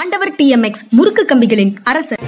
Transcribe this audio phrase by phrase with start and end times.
[0.00, 2.22] ஆண்டவர் டிஎம்எக்ஸ் முறுக்கு கம்பிகளின் அரசர்.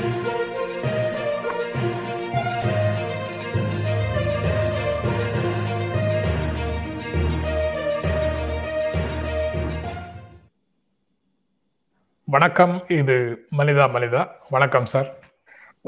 [12.24, 13.16] வணக்கம் இது
[13.58, 14.22] மனிதா மனிதா.
[14.50, 15.10] வணக்கம் சார்.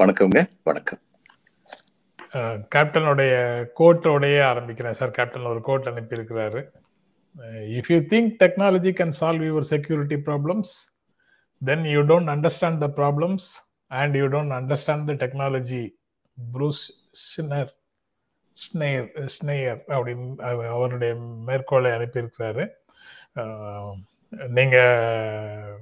[0.01, 1.03] வணக்கம்ங்க வணக்கம்.
[2.75, 3.33] கேப்டனுடைய
[3.81, 5.17] கோட்டோடைய ஆரம்பிக்கிறேன் சார்.
[5.21, 6.63] கேப்டன் ஒரு quote அனுப்பியிருக்கிறாரு.
[7.79, 10.77] If you think technology can solve your security problems
[11.65, 13.49] then you don't understand the problems
[13.87, 15.91] and you don't understand the technology
[16.55, 16.83] Bruce
[17.37, 17.77] Schneier
[18.55, 21.15] Schneier Schneier அப்படின்னு அவருடைய
[21.47, 22.69] மேற்கோளை அனுப்பியிருக்கிறாரு.
[24.49, 25.77] நீங்கள்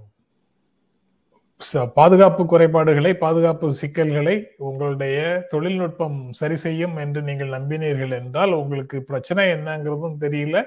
[1.72, 9.52] ச- பாதுகாப்பு குறைபாடுகளை பாதுகாப்பு சிக்கல்களை உங்களுடைய தொழில்நுட்பம் சரி செய்யும் என்று நீங்கள் நம்பினீர்கள் என்றால் உங்களுக்கு பிரச்சனை
[9.52, 10.64] என்னங்கிறதும் தெரியல.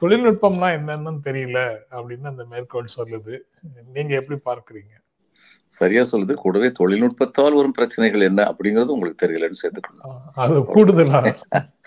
[0.00, 3.38] தொழில்நுட்பம்னா என்னன்னு தெரியல அப்படின்னு அந்த மேற்கோள் சொல்லுது.
[3.92, 4.94] நீங்க எப்படி பார்க்கறீங்க?
[5.66, 6.34] சரியா சொல்லுது.
[6.34, 11.20] கூடவே தொழில்நுட்பத்தால் வரும் பிரச்சனைகள் என்ன அப்படிங்கிறது உங்களுக்கு தெரியலன்னு சேர்த்துக்கணும் அது கூடுதலா.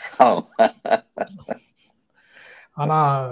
[2.72, 3.30] ஆனா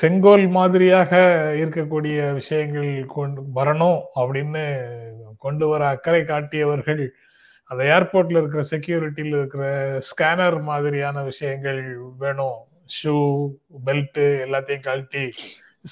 [0.00, 1.12] செங்கோல் மாதிரியாக
[1.58, 4.64] இருக்கக்கூடிய விஷயங்கள் கொண்டு வரணும் அப்படின்னு
[5.38, 7.12] கொண்டு வர அக்கறை காட்டியவர்கள்
[7.64, 9.64] அந்த ஏர்போர்ட்ல இருக்கிற செக்யூரிட்டியில் இருக்கிற
[10.10, 12.58] ஸ்கேனர் மாதிரியான விஷயங்கள் வேணும்
[12.96, 13.14] ஷூ
[13.86, 15.24] பெல்ட்டு எல்லாத்தையும் கழட்டி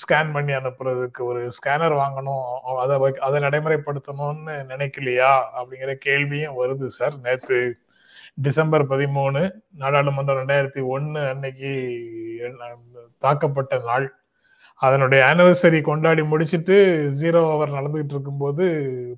[0.01, 2.45] ஸ்கேன் பண்ணி அனுப்புறதுக்கு ஒரு ஸ்கேனர் வாங்கணும்.
[2.83, 5.33] அதை அதை நடைமுறைப்படுத்தணும்னு நினைக்கலையா?
[5.59, 7.17] அப்படிங்கிற கேள்வியும் வருது சார்.
[7.19, 7.59] நேற்று
[8.35, 9.41] டிசம்பர் பதிமூணு
[9.79, 11.71] நாடாளுமன்றம் ரெண்டாயிரத்தி ஒன்று அன்னைக்கு
[13.23, 14.07] தாக்கப்பட்ட நாள்.
[14.75, 16.77] அதனுடைய ஆனிவர்சரி கொண்டாடி முடிச்சுட்டு
[17.21, 18.67] ஜீரோ அவர் நடந்துகிட்டு இருக்கும்போது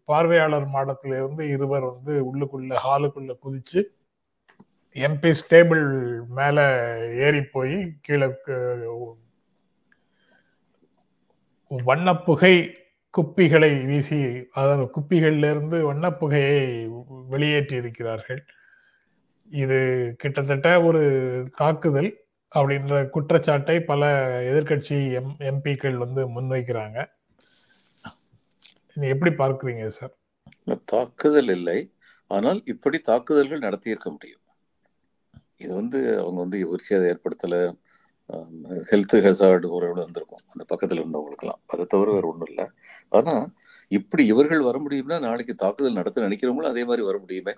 [0.04, 3.82] பார்வையாளர் மாடத்துல இருந்து இருவர் வந்து உள்ளுக்குள்ள ஹாலுக்குள்ள குதிச்சு
[4.96, 5.84] எம்பி ஸ்டேபிள்
[6.38, 6.58] மேல
[7.26, 8.28] ஏறி போய் கீழே
[11.70, 12.54] வண்ணப்புகை
[13.14, 14.18] குப்பிகளை வீசி
[14.52, 16.58] அதாவது குப்பிகளிலிருந்து வண்ணப்புகையை
[17.28, 18.42] வெளியேற்றி இருக்கிறார்கள்.
[19.50, 19.78] இது
[20.18, 21.02] கிட்டத்தட்ட ஒரு
[21.56, 22.10] தாக்குதல்
[22.54, 24.10] அப்படின்ற குற்றச்சாட்டை பல
[24.50, 26.98] எதிர்க்கட்சி எம் எம்பிக்கள் வந்து முன்வைக்கிறாங்க.
[29.12, 30.14] எப்படி பார்க்குறீங்க சார்?
[30.84, 31.78] தாக்குதல் இல்லை.
[32.30, 34.41] ஆனால் இப்படி தாக்குதல்கள் நடத்தியிருக்க முடியும்.
[35.62, 37.72] இது வந்து அவங்க வந்து ஒரு சேதம் ஏற்படுத்தலை.
[38.90, 40.38] ஹெல்த் ஹெசார்டு ஒரு வந்திருக்கும்.
[40.48, 41.62] அந்த பக்கத்துல இருந்தவங்களுக்கெல்லாம்.
[41.66, 42.68] அதை தவிர வேற ஒண்ணும் இல்லை.
[43.08, 43.52] ஆனா
[43.88, 47.54] இப்படி இவர்கள் வர முடியும்னா நாளைக்கு தாக்குதல் நடத்த நினைக்கிறவங்களும் அதே மாதிரி வர முடியுமே.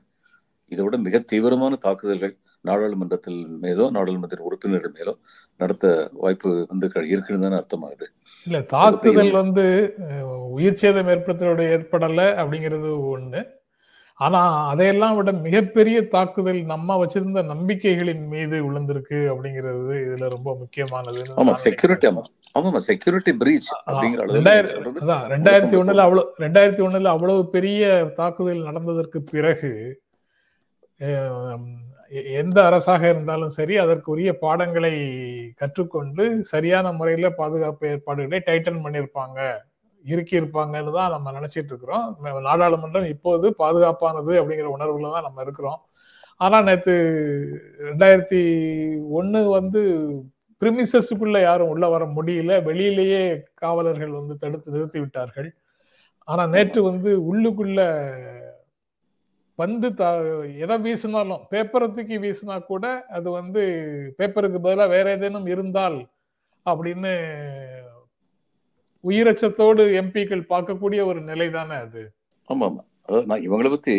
[0.68, 5.18] இதை விட மிக தீவிரமான தாக்குதல்கள் நாடாளுமன்றத்தில் மேலோ நாடாளுமன்ற உறுப்பினர்கள் மேலோ
[5.56, 8.02] நடத்த வாய்ப்பு வந்து க- இருக்குன்னு தானே அர்த்தமாகுது.
[8.46, 9.94] இல்ல தாக்குதல் வந்து
[10.50, 13.62] உயிர் சேதம் ஏற்படுத்தலோட ஏற்படல அப்படிங்கிறது ஒண்ணு.
[14.20, 21.54] ஆனா அதையெல்லாம் விட மிகப்பெரிய தாக்குதல் நம்ம வச்சிருந்த நம்பிக்கைகளின் மீது விழுந்திருக்கு அப்படிங்கிறது இதுல ரொம்ப முக்கியமானதுன்னு ஆமா
[21.64, 22.06] செக்யூரிட்டி.
[22.10, 22.22] ஆமா.
[22.88, 23.70] செக்யூரிட்டி பிரீச்
[25.00, 27.82] அதான் ரெண்டாயிரத்தி ஒண்ணுல அவ்வளவு ரெண்டாயிரத்தி ஒண்ணுல அவ்வளவு பெரிய
[28.18, 29.72] தாக்குதல் நடந்ததற்கு பிறகு
[32.36, 34.92] எந்த அரசாக இருந்தாலும் சரி அதற்குரிய பாடங்களை
[35.60, 39.38] கற்றுக்கொண்டு சரியான முறையில பாதுகாப்பு ஏற்பாடுகளை டைட்டன் பண்ணியிருப்பாங்க.
[40.12, 42.06] இறுக்கி இருப்பாங்கன்னு தான் நம்ம நினைச்சிட்டு இருக்கிறோம்
[42.48, 45.80] நாடாளுமன்றம் இப்போது பாதுகாப்பானது அப்படிங்கிற உணர்வுல தான் நம்ம இருக்கிறோம்.
[46.40, 46.94] ஆனா நேத்து
[47.88, 48.40] ரெண்டாயிரத்தி
[49.18, 49.80] ஒண்ணு வந்து
[50.62, 52.52] பிரிமிசஸுக்குள்ள யாரும் உள்ள வர முடியல.
[52.68, 53.22] வெளியிலேயே
[53.62, 55.50] காவலர்கள் வந்து தடுத்து நிறுத்தி விட்டார்கள்.
[56.28, 57.80] ஆனா நேற்று வந்து உள்ளுக்குள்ள
[59.58, 60.08] பந்து தா
[60.64, 62.84] எதை வீசினாலும் பேப்பரை தூக்கி வீசினா கூட
[63.16, 63.62] அது வந்து
[64.18, 65.98] பேப்பருக்கு பதிலாக வேற ஏதேனும் இருந்தால்
[66.66, 67.12] அப்படின்னு
[69.04, 72.02] உயிரச்சத்தோடு எம்பிக்கள் பார்க்கக்கூடிய ஒரு நிலை தானே அது?
[72.50, 73.94] ஆமா ஆமா அதாவது நான் இவங்களை பத்தி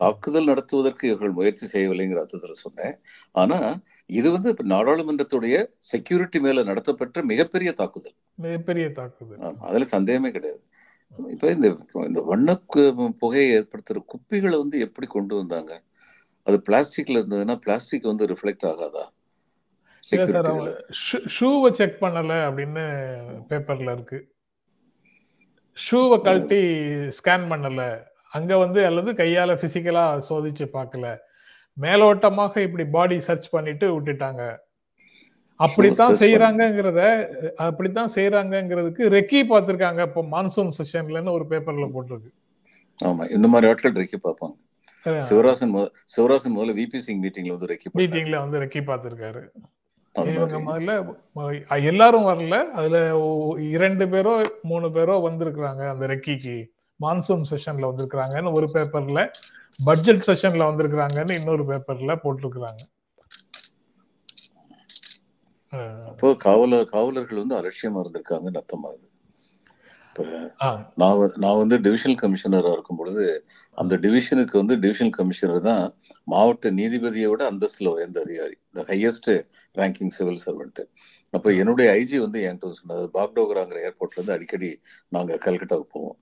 [0.00, 2.94] தாக்குதல் நடத்துவதற்கு இவர்கள் முயற்சி செய்யவில்லைங்கிற அர்த்தத்துல சொன்னேன்.
[3.34, 3.58] ஆனா
[4.10, 5.56] இது வந்து இப்ப நாடாளுமன்றத்துடைய
[5.90, 8.16] செக்யூரிட்டி மேல நடத்தப்பட்ட மிகப்பெரிய தாக்குதல்.
[8.38, 9.40] மிகப்பெரிய தாக்குதல்.
[9.60, 10.62] அதுல சந்தேகமே கிடையாது.
[11.30, 11.66] இப்ப இந்த
[12.06, 12.50] இந்த வண்ண
[13.22, 15.72] புகையை ஏற்படுத்துற குப்பிகளை வந்து எப்படி கொண்டு வந்தாங்க?
[16.46, 19.04] அது பிளாஸ்டிக்ல இருந்ததுன்னா பிளாஸ்டிக் வந்து ரிஃப்ளெக்ட் ஆகாதா?
[20.08, 20.48] இல்ல சார்
[21.36, 22.84] ஷூவை செக் பண்ணல அப்படின்னு
[23.50, 24.18] பேப்பர்ல இருக்கு.
[25.76, 26.62] ஷூவை கழட்டி
[27.18, 27.82] ஸ்கேன் பண்ணல.
[28.36, 31.06] அங்க வந்து அல்லது கையால பிசிக்கலா சோதிச்சு பார்க்கல.
[31.76, 34.42] மேலோட்டமாக இப்படி பாடி சர்ச் பண்ணிட்டு விட்டுட்டாங்க.
[35.56, 37.00] அப்படித்தான் search செய்யறாங்கங்கிறத
[37.66, 40.00] அப்படித்தான் செய்யறாங்கங்கிறதுக்கு ரெக்கி பார்த்திருக்காங்க.
[40.08, 42.30] இப்போ மான்சூன் செஷன்லன்னு ஒரு பேப்பர்ல போட்டிருக்கு.
[43.08, 44.56] ஆமா இந்த மாதிரி ஆட்கள் ரெக்கி பார்ப்பாங்க.
[45.28, 45.74] சிவராசன்
[46.14, 49.42] சிவராசன் முதல்ல விபி சிங் மீட்டிங்ல வந்து ரெக்கி மீட்டிங்ல வந்து ரெக்கி பார்த்திருக்காரு.
[50.14, 50.92] முதல்ல
[51.90, 52.56] எல்லாரும் வரல.
[52.78, 52.98] அதுல
[53.74, 54.32] இரண்டு பேரோ
[54.70, 56.56] மூணு பேரோ வந்திருக்கிறாங்க அந்த ரெக்கிக்கு.
[57.00, 59.20] மான்சூன் செஷன்ல வந்திருக்கிறாங்கன்னு ஒரு பேப்பர்ல.
[59.80, 62.82] பட்ஜெட் செஷன்ல வந்திருக்கிறாங்கன்னு இன்னொரு பேப்பர்ல போட்டிருக்கிறாங்க.
[66.10, 69.08] அப்போ காவலர் காவலர்கள் வந்து அலட்சியமா இருந்திருக்காங்கன்னு அர்த்தமாகுது
[71.00, 73.24] நான் நான் வந்து டிவிஷனல் கமிஷனராக இருக்கும் பொழுது
[73.78, 75.84] அந்த டிவிஷனுக்கு வந்து டிவிஷனல் கமிஷனர் தான்
[76.32, 78.56] மாவட்ட நீதிபதியை விட அந்தஸ்துல உயர்ந்த அதிகாரி.
[78.76, 79.30] The highest
[79.80, 80.82] ranking civil servant
[81.34, 83.10] அப்போ என்னுடைய ஐஜி வந்து என்கிட்ட சொன்னார்.
[83.18, 84.70] பாக்டோகராங்கிற ஏர்போர்ட்ல இருந்து அடிக்கடி
[85.16, 86.16] நாங்கள் கல்கட்டாவுக்கு போவோம்.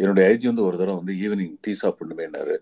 [0.00, 2.56] என்னுடைய ஐஜி வந்து ஒரு தடவை வந்து ஈவினிங் டீ சாப்பிடணுமேனாரு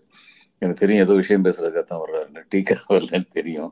[0.61, 3.71] எனக்கு தெரியும் ஏதோ விஷயம் பேசுறதுக்காக தான் வர்றாருன்னு டீக்கா வரலன்னு தெரியும்.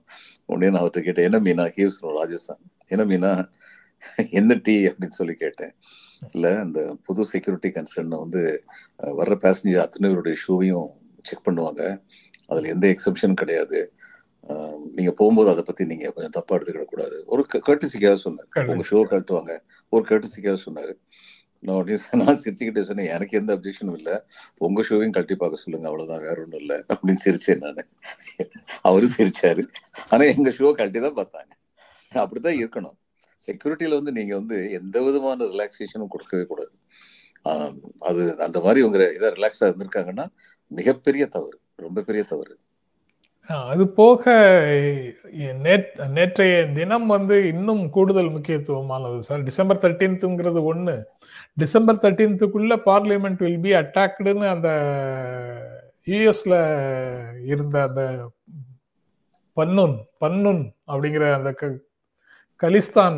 [0.52, 1.66] உடனே நான் அவர்கிட்ட கேட்டேன் என்ன மீனா?
[1.76, 2.62] ஹீவ்ஸ் ராஜஸ்தான்
[2.94, 3.32] என்ன மீனா?
[4.40, 5.74] எந்த டீ அப்படின்னு சொல்லி கேட்டேன்.
[6.36, 8.42] இல்ல அந்த புது செக்யூரிட்டி கன்சர்ன் வந்து
[9.20, 10.90] வர்ற பேசஞ்சர் அத்தனை பேருடைய ஷூவையும்
[11.28, 11.84] செக் பண்ணுவாங்க.
[12.50, 13.94] அதுல எந்த எக்ஸப்ஷனும் கிடையாது.
[14.48, 17.24] அஹ், நீங்க போகும்போது அதை பத்தி நீங்க கொஞ்சம் தப்பா எடுத்துக்கிட கூடாது.
[17.26, 18.70] ஒரு கர்டிசிக்காக சொன்னார் Correct.
[18.70, 19.60] உங்க ஷோ கட்டுவாங்க.
[19.90, 20.94] ஒரு கர்டிசிக்காக சொன்னாரு.
[21.64, 24.22] நான் நான் சிரிச்சுக்கிட்டே சொன்னேன் எனக்கு எந்த அப்ஜெக்ஷனும் இல்லை.
[24.58, 25.88] உங்க ஷோவையும் கழட்டி பார்க்க சொல்லுங்க.
[25.88, 26.22] அவ்வளவுதான்.
[26.22, 26.84] வேற ஒன்றும் இல்லை.
[26.90, 27.88] அப்படின்னு சிரிச்சேன் நான்.
[28.82, 29.68] அவரும் சிரிச்சாரு.
[30.10, 31.52] ஆனா எங்க ஷோ கழட்டி தான் பார்த்தாங்க.
[32.12, 32.98] அப்படித்தான் இருக்கணும்.
[33.48, 36.74] செக்யூரிட்டியில வந்து நீங்க வந்து எந்த விதமான ரிலாக்ஸேஷனும் கொடுக்கவே கூடாது.
[38.00, 40.26] அது அந்த மாதிரி உங்க இதை ரிலாக்ஸா இருந்திருக்காங்கன்னா
[40.72, 41.59] மிகப்பெரிய தவறு.
[41.80, 42.58] ரொம்ப பெரிய தவறு.
[43.70, 44.24] அது போக
[46.10, 49.18] நேற்றைய தினம் வந்து இன்னும் கூடுதல் முக்கியத்துவமானது.
[49.18, 51.04] சார் டிசம்பர் தேர்ட்டீன்த்துங்கிறது ஒண்ணு.
[51.54, 54.70] டிசம்பர் தேர்ட்டீன்த்துக்குள்ள பார்லிமெண்ட் வில் பி அட்டாக்டுன்னு அந்த
[56.06, 56.54] யூஎஸ்ல
[57.46, 58.32] இருந்த அந்த
[59.56, 61.80] பன்னுன் பன்னுன் அப்படிங்கிற அந்த க-
[62.62, 63.18] கலிஸ்தான்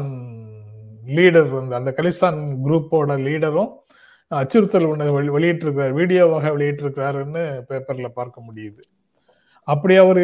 [1.08, 3.72] லீடர் வந்து அந்த கலிஸ்தான் குரூப்போட லீடரும்
[4.31, 8.80] அச்சுறுத்தல் ஒன்று வெளியிட்டிருக்கிறார் வீடியோவாக வெளியிட்டிருக்கிறாருன்னு பேப்பர்ல பார்க்க முடியுது.
[9.63, 10.22] அப்படி அவரு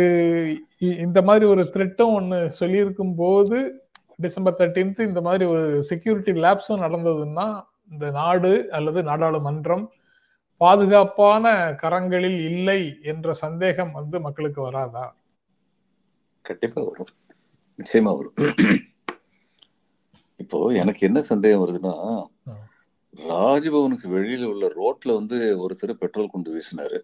[0.80, 3.81] இ- இந்த மாதிரி ஒரு த்ரெட்டும் ஒன்று சொல்லியிருக்கும் போது
[4.15, 9.88] டிசம்பர் தேர்ட்டீன்த் இந்த மாதிரி ஒரு செக்யூரிட்டி லேப்ஸும் நடந்ததுன்னா இந்த நாடு அல்லது நாடாளுமன்றம்
[10.57, 15.15] பாதுகாப்பான கரங்களில் இல்லை என்ற சந்தேகம் வந்து மக்களுக்கு வராதா?
[16.42, 17.06] கண்டிப்பா வரும்.
[17.80, 18.33] நிச்சயமா வரும்.
[20.36, 22.24] இப்போ எனக்கு என்ன சந்தேகம் வருதுன்னா
[23.17, 26.99] ராஜ்பவனுக்கு வெளியில உள்ள ரோட்ல வந்து ஒருத்தர் பெட்ரோல் கொண்டு வீசினாரு.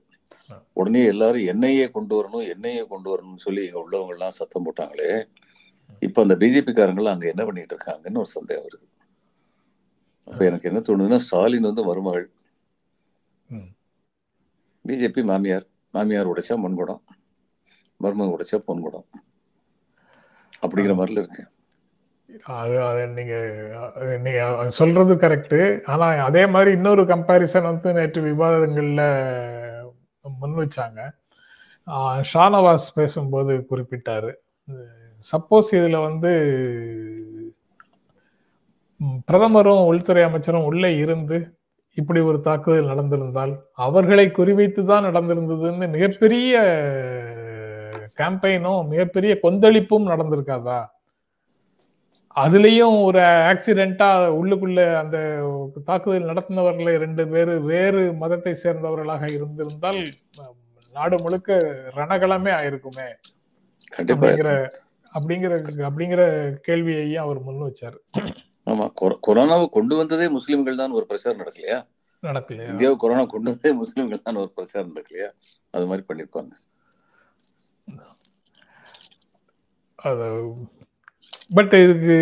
[0.75, 5.11] உடனே எல்லாரும் எண்ணெயே கொண்டு வரணும் எண்ணெயே கொண்டு வரணும்னு சொல்லி இங்க உள்ளவங்க எல்லாம் சத்தம் போட்டாங்களே.
[6.01, 8.85] இப்ப அந்த பிஜேபி காரங்களாம் அங்க என்ன பண்ணிட்டு இருக்காங்கன்னு ஒரு சந்தேகம் வருது.
[10.27, 12.27] அப்ப எனக்கு என்ன தோணுதுன்னா ஸ்டாலின் வந்து மருமகள்.
[14.85, 17.01] பிஜேபி மாமியார் மாமியார் உடைச்சா பொன்குடம்
[17.99, 19.07] மருமகன் உடைச்சா பொன்குடம்.
[20.63, 21.43] அப்படிங்கிற மாதிரில இருக்கு.
[22.53, 23.33] அது அது நீங்க
[23.79, 24.41] அஹ், நீங்க
[24.77, 25.57] சொல்றது கரெக்ட்
[25.87, 29.03] ஆனா அதே மாதிரி இன்னொரு கம்பாரிசன் வந்து நேற்று விவாதங்கள்ல
[30.25, 30.99] முன் வச்சாங்க.
[32.31, 34.31] ஷானவாஸ் பேசும்போது குறிப்பிட்டாரு.
[35.25, 36.31] சப்போஸ் இதுல வந்து
[39.27, 41.37] பிரதமரும் உள்துறை அமைச்சரும் உள்ளே இருந்து
[41.97, 43.53] இப்படி ஒரு தாக்குதல் நடந்திருந்தால்
[43.85, 46.53] அவர்களை குறிவைத்து தான் நடந்திருந்ததுன்னு மிகப்பெரிய
[48.17, 50.79] கேம்பெயினும் மிகப்பெரிய கொந்தளிப்பும் நடந்திருக்காதா?
[52.35, 55.17] அதுலயும் ஒரு ஆக்சிடென்ட்டா உள்ளுக்குள்ள அந்த
[55.85, 60.07] தாக்குதல் நடத்தினவர்கள ரெண்டு பேரு வேறு மதத்தை சேர்ந்தவர்களாக இருந்திருந்தால்
[60.93, 61.53] நாடு முழுக்க
[61.95, 63.07] ரணகளமே ஆயிருக்குமே.
[63.97, 64.69] அப்படிங்கிற
[65.13, 67.97] அப்படிங்கிற அப்படிங்கிற கேள்வியையும் அவர் முன் வச்சாரு.
[68.65, 71.79] ஆமா கொர- கொரோனாவை கொண்டு வந்ததே முஸ்லிம்கள் தான் ஒரு பிரச்சாரம் நடக்கலையா?
[72.21, 72.67] நடக்கலையா?
[72.67, 75.29] இந்தியாவை கொரோனா கொண்டு வந்ததே முஸ்லிம்கள் தான் ஒரு பிரச்சாரம் நடக்கலையா?
[75.71, 76.51] அது மாதிரி பண்ணிருப்பாங்க
[79.95, 80.53] அது
[81.49, 82.17] பட் இதுக்கு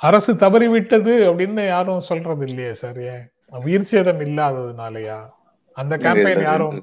[0.00, 3.24] அரசு தவறிவிட்டது அப்படின்னு யாரும் சொல்றது இல்லையே சார் ஏன்?
[3.62, 5.18] உயிர் சேதம் இல்லாததுனாலயா?
[5.76, 6.76] அந்த கேம்பெயின் யாரும்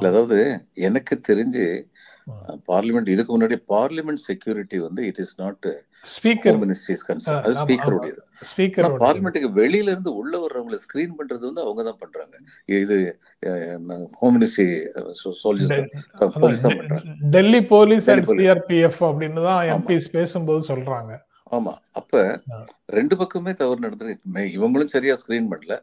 [0.00, 0.36] அதாவது
[0.80, 1.64] எனக்கு தெரிஞ்சு.
[2.68, 5.66] பார்லிமெண்ட் இதுக்கு முன்னாடி பார்லிமெண்ட் செக்யூரிட்டி வந்து it is not
[6.02, 7.66] speaker ministries concern அது ஆமா,
[8.56, 12.38] ஸ்பீக்கர் பார்லிமெண்ட்டுக்கு வெளியில இருந்து உள்ள வர்றவங்களை ஸ்கிரீன் பண்றது வந்து அவங்க தான் பண்றாங்க.
[12.64, 13.20] இது
[14.12, 14.86] ஹோம் மினிஸ்ட்ரி
[15.22, 15.86] சோல்ஜர்ஸ்
[16.40, 17.12] போலீஸ் தான் பண்றாங்க.
[17.20, 18.26] Delhi police and.
[18.28, 19.66] சிஆர்பிஎஃப் அப்படின்னு தான்.
[19.66, 21.18] எம்பிஸ் பேசும்போது சொல்றாங்க.
[21.50, 21.72] ஆமா.
[21.92, 22.42] அப்ப.
[22.86, 24.18] ரெண்டு பக்கமே தவறு நடந்திருக்கு.
[24.34, 25.78] மே- இவங்களும் சரியா ஸ்கிரீன் பண்ணல.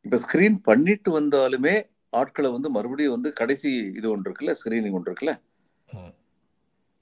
[0.00, 5.34] இப்ப ஸ்கிரீன் பண்ணிட்டு வந்தாலுமே ஆட்களை வந்து மறுபடியும் வந்து கடைசி இது ஒன்று இருக்குல்ல ஸ்கிரீனிங் ஒன்று இருக்குல்ல.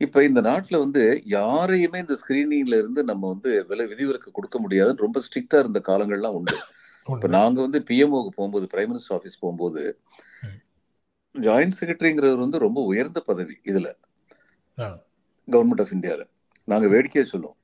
[0.00, 1.02] இப்ப இந்த நாட்டுல வந்து
[1.34, 6.56] யாரையுமே இந்த ஸ்கிரீனிங்ல இருந்து நம்ம வந்து விலை விதிவிலக்கு கொடுக்க முடியாதுன்னு ரொம்ப ஸ்ட்ரிக்டா இருந்த காலங்கள்லாம் உண்டு
[6.56, 7.28] இப்ப உண்டு.
[7.36, 9.82] நாங்க வந்து பிஎம்ஓக்கு போகும்போது பிரைம் மினிஸ்டர் ஆபீஸ் போகும்போது
[10.44, 10.58] ம்.
[11.34, 13.88] ஜாயிண்ட் செக்ரட்டரிங்கிறவர் வந்து ரொம்ப உயர்ந்த பதவி இதுல.
[15.48, 16.22] கவர்மெண்ட் ஆஃப் இந்தியால
[16.68, 17.58] நாங்க வேடிக்கையா சொல்லுவோம்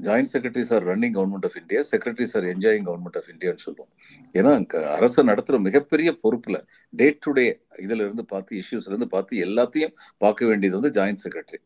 [0.00, 3.90] joint secretaries are running government of India secretaries are enjoying government of இந்தியான்னு சொல்லுவோம்
[4.34, 4.52] ஏன்னா
[4.92, 6.58] அரசு நடத்துற மிகப்பெரிய பொறுப்புல
[6.92, 7.46] டே டு டே
[7.84, 11.60] இதுல இருந்து பார்த்து இஷ்யூஸ்ல இருந்து பார்த்து எல்லாத்தையும் பார்க்க வேண்டியது வந்து ஜாயிண்ட் செக்ரட்டரி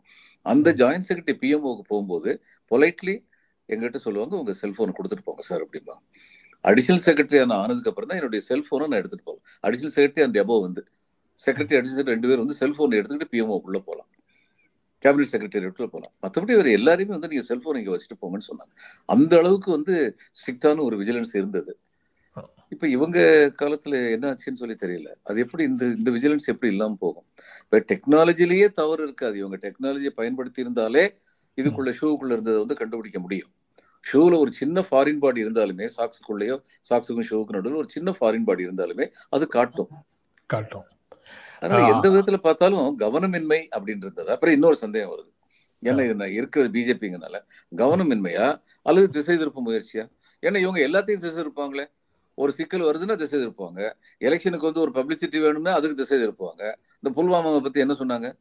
[0.46, 2.30] அந்த ஜாயிண்ட் செக்ரட்டரி பிஎம்ஓக்கு போகும்போது
[2.70, 3.16] பொலைட்லி
[3.68, 6.02] எங்கிட்ட சொல்லுவாங்க உங்க செல்போனை கொடுத்துட்டு போங்க சார் அப்படிம்பாங்க
[6.64, 10.56] அடிஷனல் செக்ரட்டரி நான் ஆனதுக்கு அப்புறம் தான் என்னுடைய செல்போனை நான் எடுத்துட்டு போகலாம் அடிஷனல் செக்ரட்டரி அண்ட் எபோ
[10.60, 10.82] வந்து
[11.40, 14.08] செக்ரட்டரி அடிஷனல் ரெண்டு பேர் வந்து செல்போன் எடுத்துக்கிட்டு பிஎம்ஓ உள்ள போகலாம்
[15.04, 18.72] கேபினட் செக்ரட்டரியேட்ல போகலாம் மற்றபடி வேறு எல்லாரையுமே வந்து நீங்க செல்போன் இங்க வச்சுட்டு போங்கன்னு சொன்னாங்க.
[19.06, 21.78] அந்த அளவுக்கு வந்து ஸ்ட்ரிக்டான ஒரு விஜிலன்ஸ் இருந்தது.
[22.68, 23.18] இப்ப இவங்க
[23.62, 25.12] காலத்துல என்ன ஆச்சுன்னு சொல்லி தெரியல.
[25.22, 27.26] அது எப்படி இந்த இந்த விஜிலன்ஸ் எப்படி இல்லாம போகும்?
[27.62, 29.38] இப்ப டெக்னாலஜிலேயே தவறு இருக்காது.
[29.38, 31.04] இவங்க டெக்னாலஜியை பயன்படுத்தி இருந்தாலே
[31.58, 33.50] இதுக்குள்ள ஷூக்குள்ள இருந்ததை வந்து கண்டுபிடிக்க முடியும்.
[34.12, 36.56] ஷூல ஒரு சின்ன ஃபாரின் பாடி இருந்தாலுமே சாக்ஸுக்குள்ளேயோ
[36.90, 39.90] சாக்ஸுக்கும் ஷூக்கு நடுவில் ஒரு சின்ன ஃபாரின் பாடி இருந்தாலுமே அது காட்டும்.
[40.46, 40.84] காட்டும்.
[41.62, 41.94] அதனால.
[41.94, 45.30] எந்த விதத்துல பார்த்தாலும் கவனமின்மை அப்படின்றது அப்புறம் இன்னொரு சந்தேகம் வருது.
[45.84, 47.38] ஏன்னா இது இருக்கிறது பிஜேபிங்கனால
[47.76, 50.10] கவனமின்மையா அல்லது திசை திருப்ப முயற்சியா?
[50.42, 51.86] ஏன்னா இவங்க எல்லாத்தையும் திசை திருப்பாங்களே
[52.34, 53.92] ஒரு சிக்கல் வருதுன்னா திசை திருப்புவாங்க.
[54.20, 56.74] எலெக்ஷனுக்கு வந்து ஒரு பப்ளிசிட்டி வேணும்னா அதுக்கு திசை திருப்புவாங்க.
[57.00, 58.32] இந்த புல்வாமாவை பத்தி என்ன சொன்னாங்க?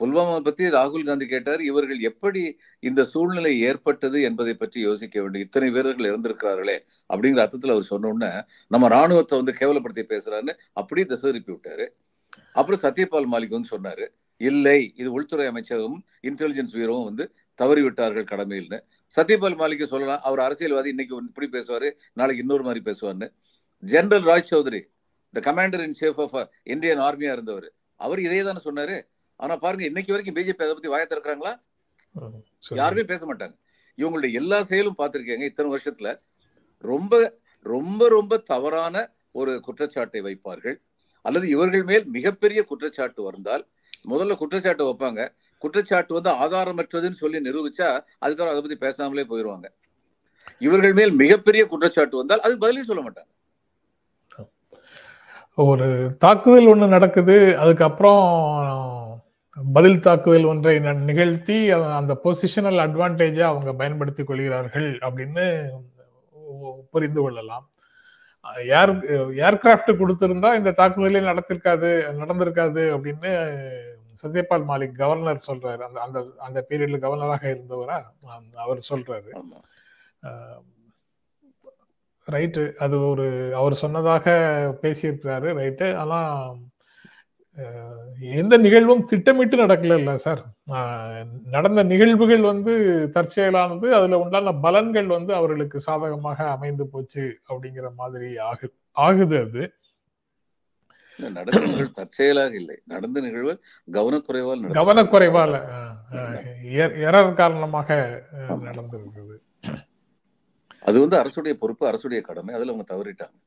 [0.00, 5.40] புல்வாமாவை பத்தி ராகுல் காந்தி கேட்டார் இவர்கள் எப்படி இந்த சூழ்நிலை ஏற்பட்டது என்பதை பற்றி யோசிக்க வேண்டும்.
[5.40, 6.78] இத்தனை வீரர்கள் இறந்திருக்கிறார்களே
[7.14, 8.32] அப்படிங்கிற அர்த்தத்துல அவர் சொன்ன உடனே
[8.68, 11.86] நம்ம ராணுவத்தை வந்து கேவலப்படுத்தி பேசுறாருன்னு அப்படியே திசை திருப்பி விட்டாரு.
[12.52, 18.78] அப்புறம் சத்யபால் மாலிக் வந்து சொன்னாரு இல்லை இது உள்துறை அமைச்சகம் இன்டெலிஜென்ஸ் பியூரோவும் வந்து தவறி விட்டார்கள் கடமையில்னு.
[19.16, 23.28] சத்யபால் மாலிக்கு சொல்லலாம் அவர் அரசியல்வாதி இன்னைக்கு இப்படி பேசுவாரு நாளைக்கு இன்னொரு மாதிரி பேசுவார்னு
[23.82, 24.80] general Raj Chaudhary
[25.34, 27.68] the commander in chief of Indian ஆர்மியா இருந்தவர்.
[27.96, 28.96] அவர் இதே தானே சொன்னாரு.
[29.40, 31.52] ஆனா பாருங்க இன்னைக்கு வரைக்கும் பிஜேபி அதை பத்தி வாய திறக்கிறாங்களா.
[32.80, 33.54] யாருமே பேச மாட்டாங்க.
[33.98, 36.08] இவங்களுடைய எல்லா செயலும் பார்த்திருக்கேங்க இத்தனை வருஷத்துல.
[36.78, 37.14] ரொம்ப
[37.66, 38.96] ரொம்ப ரொம்ப தவறான
[39.32, 40.76] ஒரு குற்றச்சாட்டை வைப்பார்கள்.
[41.22, 43.64] அல்லது இவர்கள் மேல் மிகப்பெரிய குற்றச்சாட்டு வந்தால்
[44.10, 45.28] முதல்ல குற்றச்சாட்டு வைப்பாங்க.
[45.58, 47.88] குற்றச்சாட்டு வந்து ஆதாரமற்றதுன்னு சொல்லி நிரூபிச்சா
[48.24, 49.66] அதுக்கப்புறம் அதை பத்தி பேசாமலே போயிடுவாங்க
[50.58, 53.30] இவர்கள் மேல் மிகப்பெரிய குற்றச்சாட்டு வந்தால் அதுக்கு பதிலே சொல்ல மாட்டாங்க.
[55.54, 58.24] ஒரு தாக்குதல் ஒன்று நடக்குது அதுக்கப்புறம்
[59.72, 60.78] பதில் தாக்குதல் ஒன்றை
[61.10, 65.46] நிகழ்த்தி அந்த பொசிஷனல் அட்வான்டேஜை அவங்க பயன்படுத்திக் கொள்கிறார்கள் அப்படின்னு
[66.90, 67.69] புரிந்து கொள்ளலாம்.
[68.74, 68.92] ஏர்
[69.42, 73.32] ஏர்கிராஃப்ட் கொடுத்திருந்தா இந்த தாக்குதலே நடத்திருக்காது நடந்திருக்காது அப்படின்னு
[74.22, 75.82] சத்யபால் மாலிக் கவர்னர் சொல்றாரு.
[75.86, 77.98] அந்த அந்த அந்த பீரியட்ல கவர்னராக இருந்தவரா?
[78.58, 79.30] அவர் சொல்றாரு.
[82.28, 84.26] ரைட்டு அது ஒரு அவர் சொன்னதாக
[84.82, 86.58] பேசியிருக்கிறாரு ரைட்டு ஆனா அஹ்,
[88.40, 90.42] எந்த நிகழ்வும் திட்டமிட்டு நடக்கல இல்ல சார்
[91.46, 92.72] நடந்த நிகழ்வுகள் வந்து
[93.14, 98.68] தற்செயலானது அதுல உண்டான பலன்கள் வந்து அவர்களுக்கு சாதகமாக அமைந்து போச்சு அப்படிங்கிற மாதிரி ஆகு
[99.06, 99.64] ஆகுது அது.
[101.18, 102.76] நடந்த நிகழ்வு தற்செயலாக இல்லை.
[102.84, 103.54] நடந்த நிகழ்வு
[103.92, 104.62] கவனக்குறைவால்.
[104.78, 105.54] கவனக்குறைவால
[107.06, 107.88] எரர் காரணமாக.
[108.68, 109.36] நடந்திருக்குது
[110.82, 113.38] அது வந்து அரசுடைய பொறுப்பு அரசுடைய கடமை அதுல அவங்க தவறிட்டாங்க.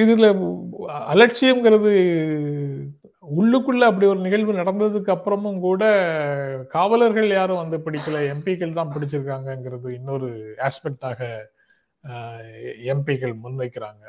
[0.00, 0.26] இதுல
[1.12, 1.92] அலட்சியம்ங்கிறது
[3.36, 5.82] உள்ளுக்குள்ள அப்படி ஒரு நிகழ்வு நடந்ததுக்கு அப்புறமும் கூட
[6.74, 8.18] காவலர்கள் யாரும் வந்து பிடிக்கல.
[8.34, 10.28] எம்பிக்கள் தான் பிடிச்சிருக்காங்கங்கிறது இன்னொரு
[10.68, 11.20] ஆஸ்பெக்டாக
[12.94, 14.04] எம்பிக்கள் முன்வைக்கிறாங்க.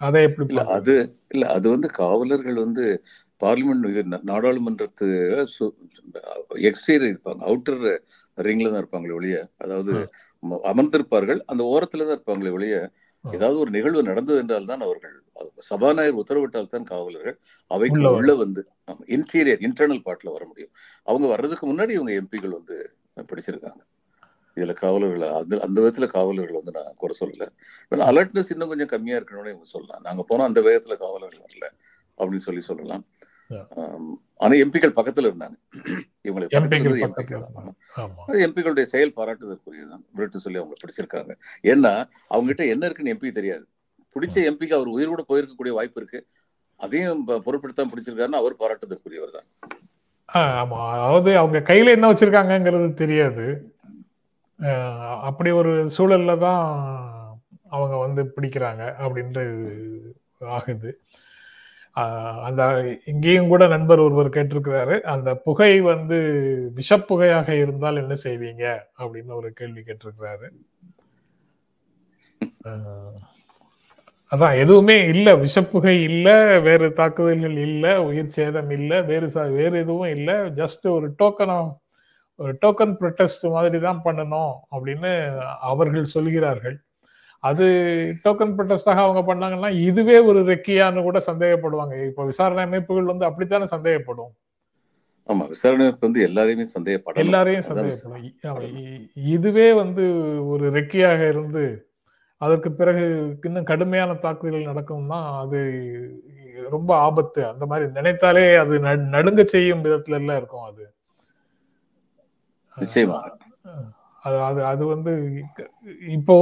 [0.00, 0.62] அதை எப்படி இல்ல?
[0.76, 0.94] அது
[1.34, 2.84] இல்ல அது வந்து காவலர்கள் வந்து
[3.40, 5.06] பார்லிமெண்ட் இது நாடாளுமன்றத்து
[6.70, 7.40] எக்ஸ்டீரியர் இருப்பாங்க.
[7.48, 7.82] அவுட்டர்
[8.38, 9.92] ரிங்ல தான் இருப்பாங்களே ஒழிய அதாவது
[10.72, 11.40] அமர்ந்திருப்பார்கள்.
[11.52, 12.76] அந்த ஓரத்துல தான் இருப்பாங்களே ஒழிய.
[13.24, 15.14] ஏதாவது ஒரு நிகழ்வு நடந்தது என்றால் தான் அவர்கள்
[15.68, 17.36] சபாநாயகர் உத்தரவிட்டால் தான் காவலர்கள்
[17.70, 18.62] அவைக்கு உள்ள வந்து
[19.16, 20.72] இன்டீரியர் இன்டர்னல் பார்ட்ல வர முடியும்.
[21.08, 22.76] அவங்க வர்றதுக்கு முன்னாடி இவங்க எம்பிகள் வந்து
[23.30, 23.82] பிடிச்சிருக்காங்க.
[24.56, 27.46] இதுல காவலர்கள் அந்த அந்த விதத்துல காவலர்கள் வந்து நான் குறை சொல்லல.
[28.10, 30.02] அலர்ட்னஸ் இன்னும் கொஞ்சம் கம்மியா இருக்கணும்னு இவங்க சொல்லலாம்.
[30.02, 31.66] நாங்க போனோம் அந்த வேகத்துல காவலர்கள் வரல
[32.18, 33.04] அப்படின்னு சொல்லி சொல்லலாம்.
[34.40, 35.56] ஆனா எம்பிக்கள் பக்கத்துல இருந்தாங்க.
[36.24, 37.72] இவங்களை எம்பிக்கள் பக்கத்துல பக்கத்துல எம்பிக்கள் இருந்தாங்க.
[37.96, 38.22] ஆமா.
[38.26, 40.04] அது எம்பிகளுடைய செயல் பாராட்டுதற்குரியதுதான்.
[40.12, 41.32] விருட்டு சொல்லி அவங்க பிடிச்சிருக்காங்க.
[41.64, 41.92] ஏன்னா
[42.28, 43.64] அவங்க கிட்ட என்ன இருக்குன்னு எம்பி தெரியாது.
[44.16, 46.20] பிடிச்ச எம்பிக்கு அவர் உயிர் கூட போயிருக்கக்கூடிய வாய்ப்பு இருக்கு.
[46.80, 49.48] அதையும் பொருட்படுத்தாம பிடிச்சிருக்காருன்னா அவர் பாராட்டுதற்குரியவர் தான்
[50.62, 50.78] ஆமா.
[50.94, 53.46] அதாவது அவங்க கையில என்ன வச்சிருக்காங்கங்கிறது தெரியாது.
[55.22, 56.62] அப்படி ஒரு சூழல்ல தான்
[57.68, 59.64] அவங்க வந்து பிடிக்கிறாங்க அப்படின்றது
[60.48, 60.90] ஆகுது.
[62.42, 65.00] அந்த இங்கேயும் கூட நண்பர் ஒருவர் கேட்டிருக்கிறாரு.
[65.00, 66.16] அந்த புகை வந்து
[66.76, 68.78] விஷப்புகையாக இருந்தால் என்ன செய்வீங்க?
[68.98, 70.48] அப்படின்னு ஒரு கேள்வி கேட்டிருக்கிறாரு.
[74.30, 75.36] அதான் எதுவுமே இல்ல.
[75.36, 80.50] விஷப்புகை இல்ல வேறு தாக்குதல்கள் இல்ல உயிர் சேதம் இல்ல வேறு ச- வேறு எதுவும் இல்ல.
[80.50, 81.76] ஜஸ்ட் ஒரு டோக்கன்
[82.36, 86.80] ஒரு டோக்கன் ப்ரொட்டஸ்ட் மாதிரி தான் பண்ணணும் அப்படின்னு அவர்கள் சொல்கிறார்கள்.
[87.44, 87.66] அது
[88.24, 92.06] டோக்கன் ப்ரொட்டஸ்டாக அவங்க பண்ணாங்கன்னா இதுவே ஒரு ரெக்கியான்னு கூட சந்தேகப்படுவாங்க.
[92.06, 94.32] இப்போ விசாரணை அமைப்புகள் வந்து அப்படித்தானே சந்தேகப்படும்?
[95.26, 98.78] ஆமா விசாரணை வந்து எல்லாரையுமே சந்தேகப்படலாம் எல்லாரையும் சந்தேகப்படும்
[99.14, 100.04] இதுவே வந்து
[100.46, 101.88] ஒரு ரெக்கியாக இருந்து
[102.40, 103.04] அதற்கு பிறகு
[103.42, 105.60] இன்னும் கடுமையான தாக்குதல்கள் நடக்கும்னா அது
[106.70, 107.46] ரொம்ப ஆபத்து.
[107.46, 110.84] அந்த மாதிரி நினைத்தாலே அது நடு- நடுங்க செய்யும் விதத்துல எல்லாம் இருக்கும் அது.
[112.76, 113.36] நிச்சயமாக.
[114.24, 115.12] அது அது அது வந்து
[116.16, 116.34] இப்போ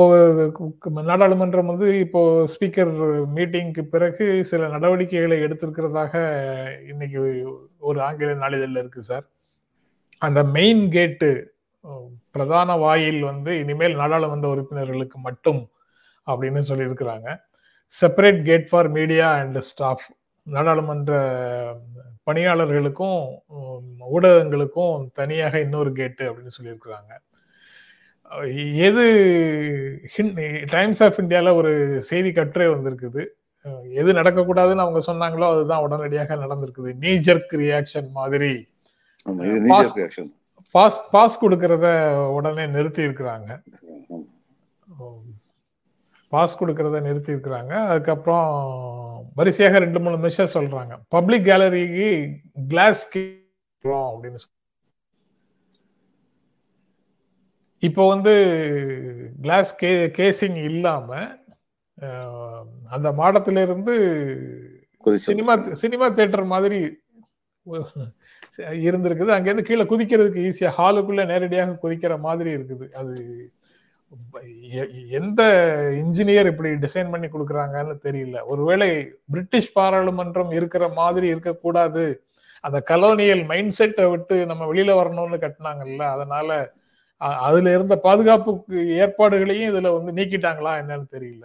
[1.10, 2.20] நாடாளுமன்றம் வந்து இப்போ
[2.52, 2.92] ஸ்பீக்கர்
[3.36, 6.12] மீட்டிங்க்கு பிறகு சில நடவடிக்கைகளை எடுத்திருக்கிறதாக
[6.90, 7.20] இன்னைக்கு
[7.88, 9.24] ஒரு ஆங்கில நாளிதழ்ல இருக்கு சார்.
[10.22, 11.30] அந்த மெயின் கேட்டு
[12.34, 15.62] பிரதான வாயில் வந்து இனிமேல் நாடாளுமன்ற உறுப்பினர்களுக்கு மட்டும்
[16.26, 17.28] அப்படின்னு சொல்லியிருக்கிறாங்க.
[17.94, 20.06] Separate gate for media and staff
[20.46, 21.12] நாடாளுமன்ற
[22.28, 23.18] பணியாளர்களுக்கும்
[24.16, 27.12] ஊடகங்களுக்கும் தனியாக இன்னொரு கேட்டு அப்படின்னு சொல்லியிருக்கிறாங்க.
[28.74, 29.04] எது
[30.70, 33.26] டைம்ஸ் ஆஃப் இந்தியால ஒரு செய்தி கட்டுரை வந்திருக்குது.
[33.90, 36.94] எது நடக்கக்கூடாதுன்னு அவங்க சொன்னாங்களோ அதுதான் உடனடியாக நடந்திருக்குது.
[37.04, 38.68] நீ ஜெர்க் ரியாக்ஷன் மாதிரி.
[40.70, 41.84] பாஸ் பாஸ் கொடுக்கறத
[42.28, 43.50] உடனே நிறுத்தி இருக்கிறாங்க.
[46.28, 47.72] பாஸ் கொடுக்கறத நிறுத்தி இருக்கிறாங்க.
[47.92, 50.98] அதுக்கப்புறம் வரிசையாக ரெண்டு மூணு நிமிஷம் சொல்றாங்க.
[51.08, 52.36] பப்ளிக் கேலரிக்கு
[52.68, 54.50] கிளாஸ் அப்படின்னு சொல்லி.
[57.82, 58.32] இப்போ வந்து
[59.44, 61.08] கிளாஸ் கே கேசிங் இல்லாம
[62.94, 63.94] அந்த மாடத்துல இருந்து
[65.26, 66.78] சினிமா சினிமா தியேட்டர் மாதிரி
[68.88, 69.30] இருந்திருக்குது.
[69.36, 72.86] அங்கேருந்து கீழே குதிக்கிறதுக்கு ஈஸியா ஹாலுக்குள்ள நேரடியாக குதிக்கிற மாதிரி இருக்குது.
[73.00, 73.16] அது
[75.20, 75.42] எந்த
[76.02, 78.38] இன்ஜினியர் இப்படி டிசைன் பண்ணி கொடுக்குறாங்கன்னு தெரியல.
[78.52, 78.88] ஒருவேளை
[79.32, 82.04] பிரிட்டிஷ் பாராளுமன்றம் இருக்கிற மாதிரி இருக்கக்கூடாது.
[82.64, 86.48] அந்த கலோனியல் மைண்ட் செட்டை விட்டு நம்ம வெளியில வரணும்னு கட்டினாங்கல்ல அதனால
[87.22, 91.44] அதுல இருந்த பாதுகாப்புக்கு ஏற்பாடுகளையும் இதுல வந்து நீக்கிட்டாங்களா என்னன்னு தெரியல.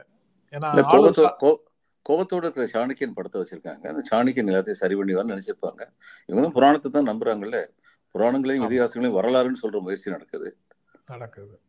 [0.54, 0.70] ஏன்னா
[2.10, 3.88] கோபத்தோட இருக்கிற சாணக்கியன் படத்தை வச்சிருக்காங்க.
[3.88, 5.82] அந்த சாணக்கியன் எல்லாத்தையும் சரி பண்ணி வரணும்னு நினைச்சிருப்பாங்க.
[6.26, 7.60] இவங்க புராணத்தை தான் நம்புறாங்கல்ல.
[8.16, 8.66] புராணங்களையும்.
[8.68, 10.58] இதிகாசங்களையும் வரலாறுன்னு சொல்ற முயற்சி நடக்குது.
[11.06, 11.60] நடக்குது.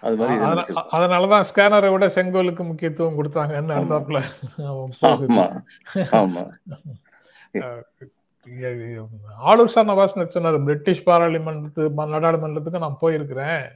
[0.00, 0.74] அது மாதிரி.
[0.92, 3.74] அதனாலதான் ஸ்கேனரை விட செங்கோலுக்கு முக்கியத்துவம் கொடுத்தாங்கன்னு.
[5.02, 5.46] ஆமா.
[6.20, 6.44] ஆமா.
[9.44, 13.68] ஆளுர் ஷா நவாஸ் சொன்னார் பிரிட்டிஷ் பாராளுமன்றத்து ம- நாடாளுமன்றத்துக்கு நான் போயிருக்கிறேன்.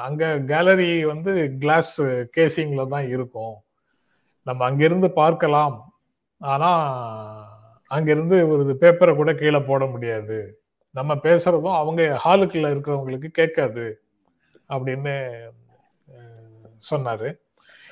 [0.00, 3.54] அங்க கேலரி வந்து கிளாஸ் கேசிங்ல தான் இருக்கும்.
[4.42, 5.94] நம்ம அங்கிருந்து பார்க்கலாம்.
[6.38, 6.92] ஆனா
[7.86, 10.62] அங்கிருந்து ஒரு பேப்பரை கூட கீழே போட முடியாது.
[10.90, 14.00] நம்ம பேசுறதும் அவங்க ஹாலுக்குள்ள இருக்கிறவங்களுக்கு கேட்காது
[14.68, 15.38] அப்படின்னு
[16.90, 17.36] சொன்னாரு.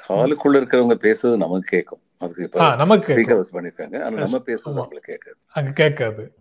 [0.08, 2.00] ஹாலுக்குள்ள இருக்கிறவங்க பேசுறது நமக்கு கேட்கும்.
[2.18, 3.14] அதுக்கு இப்ப நமக்கு.
[3.14, 4.02] ஸ்பீக்கர் வச்சு பண்ணிருக்காங்க.
[4.02, 4.70] ஆனா நம்ம பேசுறது ஆமா.
[4.70, 5.36] அவங்களுக்கு கேட்காது.
[5.46, 6.32] அங்க கேட்காது.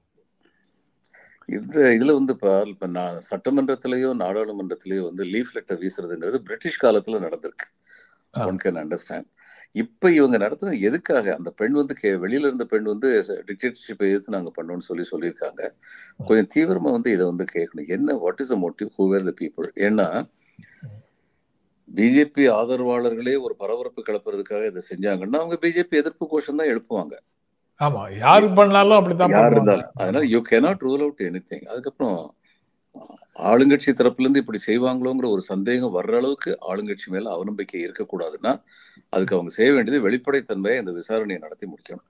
[1.46, 7.86] இந்த இதுல வந்து இப்ப இப்ப நான் சட்டமன்றத்திலயோ நாடாளுமன்றத்திலயோ வந்து லீஃப்லெட்டை வீசுறதுங்கிறது பிரிட்டிஷ் காலத்துல நடந்திருக்கு.
[8.32, 9.26] ஒன் கேன் அண்டர்ஸ்டாண்ட்
[9.72, 11.36] இப்ப இவங்க நடத்துனது எதுக்காக?
[11.36, 15.72] அந்த பெண் வந்து கே- வெளியில இருந்த பெண் வந்து டிக்டேட்டர்ஷிப்பை எதிர்த்து நாங்க பண்ணோம்னு சொல்லி சொல்லியிருக்காங்க.
[16.26, 17.88] கொஞ்சம் தீவிரமா வந்து இதை வந்து கேட்கணும்.
[17.88, 20.30] என்ன what is the motive who were the people ஏன்னா
[21.89, 27.13] பிஜேபி ஆதரவாளர்களே ஒரு பரபரப்பு கிளப்புறதுக்காக இதை செஞ்சாங்கன்னா அவங்க பிஜேபி எதிர்ப்பு கோஷம் தான் எழுப்புவாங்க.
[27.82, 29.52] ஆமா யாரு பண்ணாலும் அப்படித்தான் யார்.
[29.52, 29.91] இருந்தாலும்.
[29.95, 32.17] அதனால you cannot rule out anything அதுக்கப்புறம்
[33.50, 38.54] ஆளுங்கட்சி தரப்புல இருந்து இப்படி செய்வாங்களோங்கிற ஒரு சந்தேகம் வர்ற அளவுக்கு ஆளுங்கட்சி மேல அவநம்பிக்கை இருக்கக்கூடாதுன்னா
[39.13, 42.08] அதுக்கு அவங்க செய்ய வேண்டியது வெளிப்படைத்தன்மையை அந்த விசாரணையை நடத்தி முடிக்கணும்.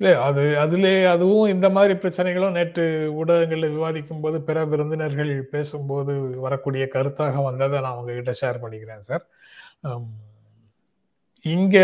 [0.00, 6.84] இல்லை அது அதிலே அதுவும் இந்த மாதிரி பிரச்சனைகளும் நேற்று ஊடகங்களில் விவாதிக்கும் போது பிற விருந்தினர்கள் பேசும்போது வரக்கூடிய
[6.86, 9.24] கருத்தாக வந்ததை நான் உங்ககிட்ட ஷேர் பண்ணிக்கிறேன் சார்
[11.44, 11.76] இங்க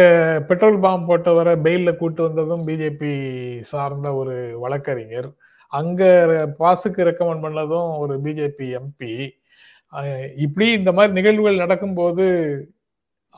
[0.49, 3.13] பெட்ரோல் பாம்பு போட்டவரை பெயில்ல கூட்டு வந்ததும் பிஜேபி
[3.71, 5.29] சார்ந்த ஒரு வழக்கறிஞர்
[5.73, 6.03] அங்க
[6.59, 9.13] பாஸுக்கு ரெக்கமெண்ட் பண்ணதும் ஒரு பிஜேபி எம்பி
[10.37, 12.27] இப்படி இந்த மாதிரி நிகழ்வுகள் நடக்கும்போது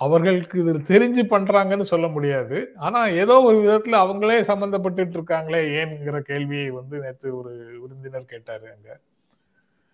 [0.00, 2.57] அவர்களுக்கு இது தெரிஞ்சு பண்றாங்கன்னு சொல்ல முடியாது.
[2.76, 7.52] ஆனா ஏதோ ஒரு விதத்துல அவங்களே சம்பந்தப்பட்டுட்டு இருக்காங்களே ஏன்ங்கிற கேள்வியை வந்து நேத்து ஒரு
[7.83, 8.88] விருந்தினர் கேட்டாரு அங்க.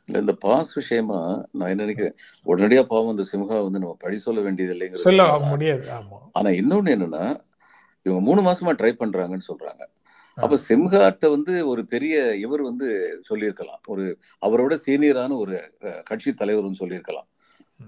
[0.09, 1.19] இல்ல இந்த பாஸ் விஷயமா
[1.53, 2.15] நான் என்ன நினைக்கிறேன்
[2.47, 5.27] உடனடியா பாவம் அந்த சிம்ஹா வந்து நம்ம பழி சொல்ல வேண்டியது இல்லைங்கிறது சொல்ல.
[5.47, 6.19] முடியாது ஆமா.
[6.33, 7.25] ஆனா இன்னொன்னு என்னன்னா
[8.07, 9.83] இவங்க மூணு மாசமா ட்ரை பண்றாங்கன்னு சொல்றாங்க.
[10.39, 12.89] அப்ப சிம்ஹாட்ட வந்து ஒரு பெரிய இவர் வந்து
[13.21, 13.81] சொல்லியிருக்கலாம்.
[13.87, 14.05] ஒரு
[14.43, 15.55] அவரோட சீனியரான ஒரு
[16.05, 17.29] கட்சி தலைவர்னு சொல்லியிருக்கலாம்.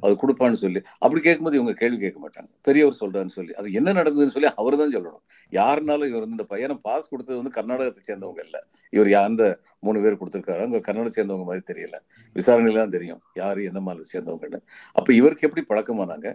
[0.04, 2.48] அது கொடுப்பான்னு சொல்லி அப்படி கேட்கும்போது இவங்க கேள்வி கேட்க மாட்டாங்க.
[2.66, 5.24] பெரியவர் சொல்றான்னு சொல்லி அது என்ன நடந்ததுன்னு சொல்லி அவர் தான் சொல்லணும்.
[5.58, 8.58] யாருனாலும் இவர் வந்து இந்த பையனை பாஸ் கொடுத்தது வந்து கர்நாடகத்தை சேர்ந்தவங்க இல்ல.
[8.96, 9.44] இவர் அந்த
[9.86, 10.64] மூணு பேர் கொடுத்துருக்காரு.
[10.68, 11.98] அங்க கர்நாடகத்தை சேர்ந்தவங்க மாதிரி தெரியல.
[12.36, 13.22] விசாரணையில தான் தெரியும்.
[13.42, 14.60] யாரு எந்த மாநிலத்தை சேர்ந்தவங்கன்னு.
[14.98, 16.30] அப்ப இவருக்கு எப்படி பழக்கமானாங்க?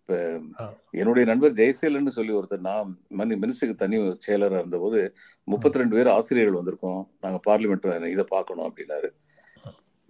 [0.00, 0.18] இப்ப.
[1.00, 3.96] என்னுடைய நண்பர் ஜெயசீலன்னு சொல்லி ஒருத்தர் நான் மனி மினிஸ்டருக்கு தனி
[4.26, 5.00] செயலராக இருந்தபோது
[5.52, 7.02] முப்பத்தி ரெண்டு பேர் ஆசிரியர்கள் வந்திருக்கோம்.
[7.24, 9.08] நாங்க பார்லிமெண்ட் இதை பார்க்கணும் அப்படின்னாரு.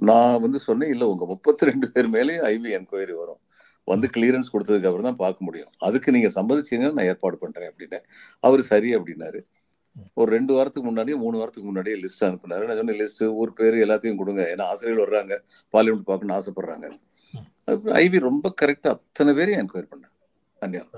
[0.08, 3.40] நான் வந்து சொன்னேன் இல்லை உங்கள் முப்பத்தி ரெண்டு பேர் மேலேயும் ஐபி என்கொயரி வரும்.
[3.88, 5.70] வந்து கிளியரன்ஸ் கொடுத்ததுக்கு அப்புறம் தான் பார்க்க முடியும்.
[5.86, 7.98] அதுக்கு நீங்கள் சம்மதிச்சீங்கன்னா நான் ஏற்பாடு பண்ணுறேன் அப்படின்னு
[8.46, 9.40] அவர் சரி அப்படின்னாரு.
[10.20, 12.64] ஒரு ரெண்டு வாரத்துக்கு முன்னாடியே மூணு வாரத்துக்கு முன்னாடியே லிஸ்ட் அனுப்புனாரு.
[12.68, 14.42] நான் சொன்னேன் லிஸ்ட்டு ஊர் பேர் எல்லாத்தையும் கொடுங்க.
[14.54, 15.34] ஏன்னா ஆசிரியர்கள் வர்றாங்க.
[15.74, 16.88] பார்லிமெண்ட் பார்க்கணும்னு ஆசைப்படுறாங்க.
[17.68, 20.14] அதுக்கப்புறம் ஐவி ரொம்ப கரெக்டாக அத்தனை பேரையும் என்கொயரி பண்ணாங்க
[20.62, 20.90] அந்நியம்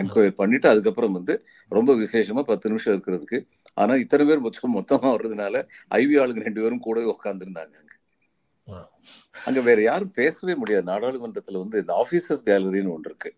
[0.00, 1.34] என்கொயரி பண்ணிட்டு அதுக்கப்புறம் வந்து
[1.78, 3.38] ரொம்ப விசேஷமா பத்து நிமிஷம் இருக்கிறதுக்கு.
[3.82, 5.64] ஆனா இத்தனை பேர் மொத்தம் மொத்தமா வர்றதுனால
[6.00, 7.96] ஐவி ஆளுங்க ரெண்டு பேரும் கூடவே உட்காந்துருந்தாங்க அங்கே.
[9.34, 10.84] அங்க வேற யாரும் பேசவே முடியாது.
[10.92, 13.30] நாடாளுமன்றத்துல வந்து இந்த ஆபீசர்ஸ் கேலரின்னு ஒன்று இருக்கு.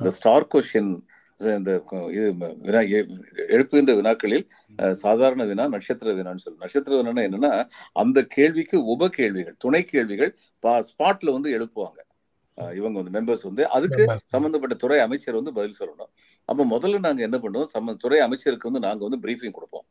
[0.00, 0.92] இந்த ஸ்டார் கொஷின்
[1.40, 1.70] இந்த
[2.16, 2.26] இது
[2.66, 2.80] வினா
[3.54, 4.44] எழுப்புகின்ற வினாக்களில்
[5.04, 7.52] சாதாரண வினா நட்சத்திர வினான்னு சொல்லுவோம் நட்சத்திர வினான்னா என்னன்னா
[8.02, 10.32] அந்த கேள்விக்கு உப கேள்விகள் துணை கேள்விகள்
[10.88, 11.98] ஸ்பாட்ல வந்து எழுப்புவாங்க.
[12.58, 14.24] இவங்க வந்து மெம்பர்ஸ் வந்து அதுக்கு Members.
[14.26, 16.10] சம்பந்தப்பட்ட துறை அமைச்சர் வந்து பதில் சொல்லணும்.
[16.48, 19.86] அப்ப முதல்ல நாங்க என்ன பண்ணுவோம் சம்ம துறை அமைச்சருக்கு வந்து நாங்க வந்து பிரீஃபிங் கொடுப்போம்.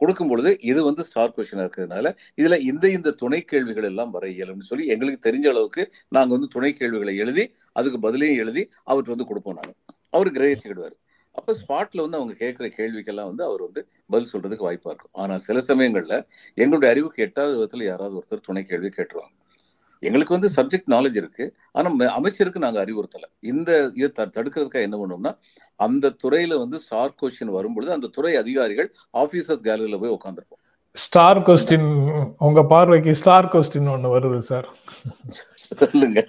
[0.00, 4.68] கொடுக்கும் பொழுது இது வந்து ஸ்டார் கொஸ்டினா இருக்கிறதுனால இதுல இந்த இந்த துணை கேள்விகள் எல்லாம் வர இயலும்னு
[4.70, 9.58] சொல்லி எங்களுக்கு தெரிஞ்ச அளவுக்கு நாங்க வந்து துணை கேள்விகளை எழுதி அதுக்கு பதிலையும் எழுதி அவர்கிட்ட வந்து கொடுப்போம்
[9.60, 9.74] நாங்க.
[10.10, 10.96] அவர் கிரகிச்சுக்கிடுவாரு.
[11.34, 15.12] அப்ப ஸ்பாட்ல வந்து அவங்க கேட்கிற கேள்விக்கெல்லாம் வந்து அவர் வந்து பதில் சொல்றதுக்கு வாய்ப்பா இருக்கும்.
[15.12, 16.14] ஆனா சில சமயங்கள்ல
[16.54, 19.34] எங்களுடைய அறிவுக்கு எட்டாவது விதத்துல யாராவது ஒருத்தர் துணை கேள்வி கேட்டுருவாங்க.
[19.98, 21.56] எங்களுக்கு வந்து சப்ஜெக்ட் நாலேஜ் இருக்கு.
[21.72, 23.22] ஆனா ம- அமைச்சருக்கு நாங்க அறிவுறுத்தல.
[23.40, 25.38] இந்த இதை தடுக்கிறதுக்காக என்ன பண்ணோம்னா
[25.76, 30.58] அந்த துறையில வந்து ஸ்டார் கொஸ்டின் வரும்பொழுது அந்த துறை அதிகாரிகள் ஆபீசர்ஸ் கேலரியில போய் உட்காந்துருப்போம்
[30.92, 34.68] ஸ்டார் கொஸ்டின் உங்க பார்வைக்கு ஸ்டார் கொஸ்டின் ஒண்ணு வருது சார்
[35.54, 36.24] சொல்லுங்க.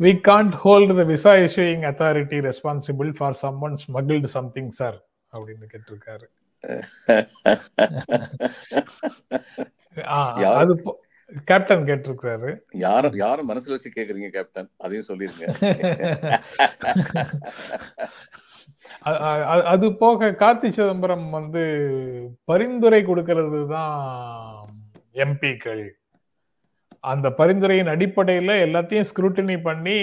[0.00, 6.24] We can't hold the visa issuing authority responsible for someone smuggled something sir அப்படின்னு கேட்டிருக்காரு?
[10.04, 11.03] அது
[11.44, 14.70] கேப்டன் கேட்டிருக்காரு யார யார மனசுல வச்சு கேக்குறீங்க கேப்டன்?
[14.76, 15.44] அதையும் சொல்லிருங்க.
[19.64, 21.64] அது போக கார்த்தி சிதம்பரம் வந்து
[22.44, 24.68] பரிந்துரை கொடுக்கிறது தான்
[25.14, 25.84] எம்பிக்கள்
[27.04, 29.98] அந்த பரிந்துரையின் அடிப்படையில எல்லாத்தையும் ஸ்க்ரூட்டினி பண்ணி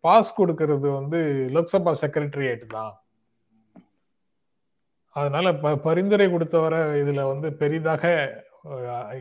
[0.00, 1.18] பாஸ் கொடுக்கிறது வந்து
[1.54, 2.94] லோக்சபா செக்ரட்டரியேட் தான்.
[5.16, 8.02] அதனால ப- பரிந்துரை கொடுத்தவரை இதுல வந்து பெரிதாக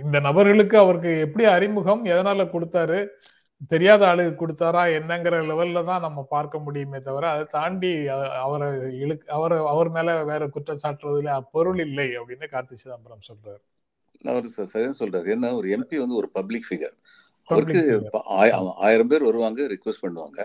[0.01, 2.99] இந்த நபர்களுக்கு அவருக்கு எப்படி அறிமுகம் எதனால கொடுத்தாரு
[3.71, 7.91] தெரியாத ஆளுக்கு கொடுத்தாரா என்னங்கிற லெவல்ல தான் நம்ம பார்க்க முடியுமே தவிர அதை தாண்டி
[8.45, 8.69] அவரை
[9.01, 13.61] இழு அவரை அவர் மேல வேற குற்றம் சாட்டுறதுல பொருள் இல்லை அப்படின்னு கார்த்தி சிதம்பரம் சொல்றாரு.
[14.25, 15.27] அவர் சரியா சொல்றாரு.
[15.35, 16.95] என்ன ஒரு எம்பி வந்து ஒரு பப்ளிக் ஃபிகர்
[17.49, 17.79] அவருக்கு
[18.87, 20.39] ஆயிரம் பேர் வருவாங்க ரிக்வெஸ்ட் பண்ணுவாங்க.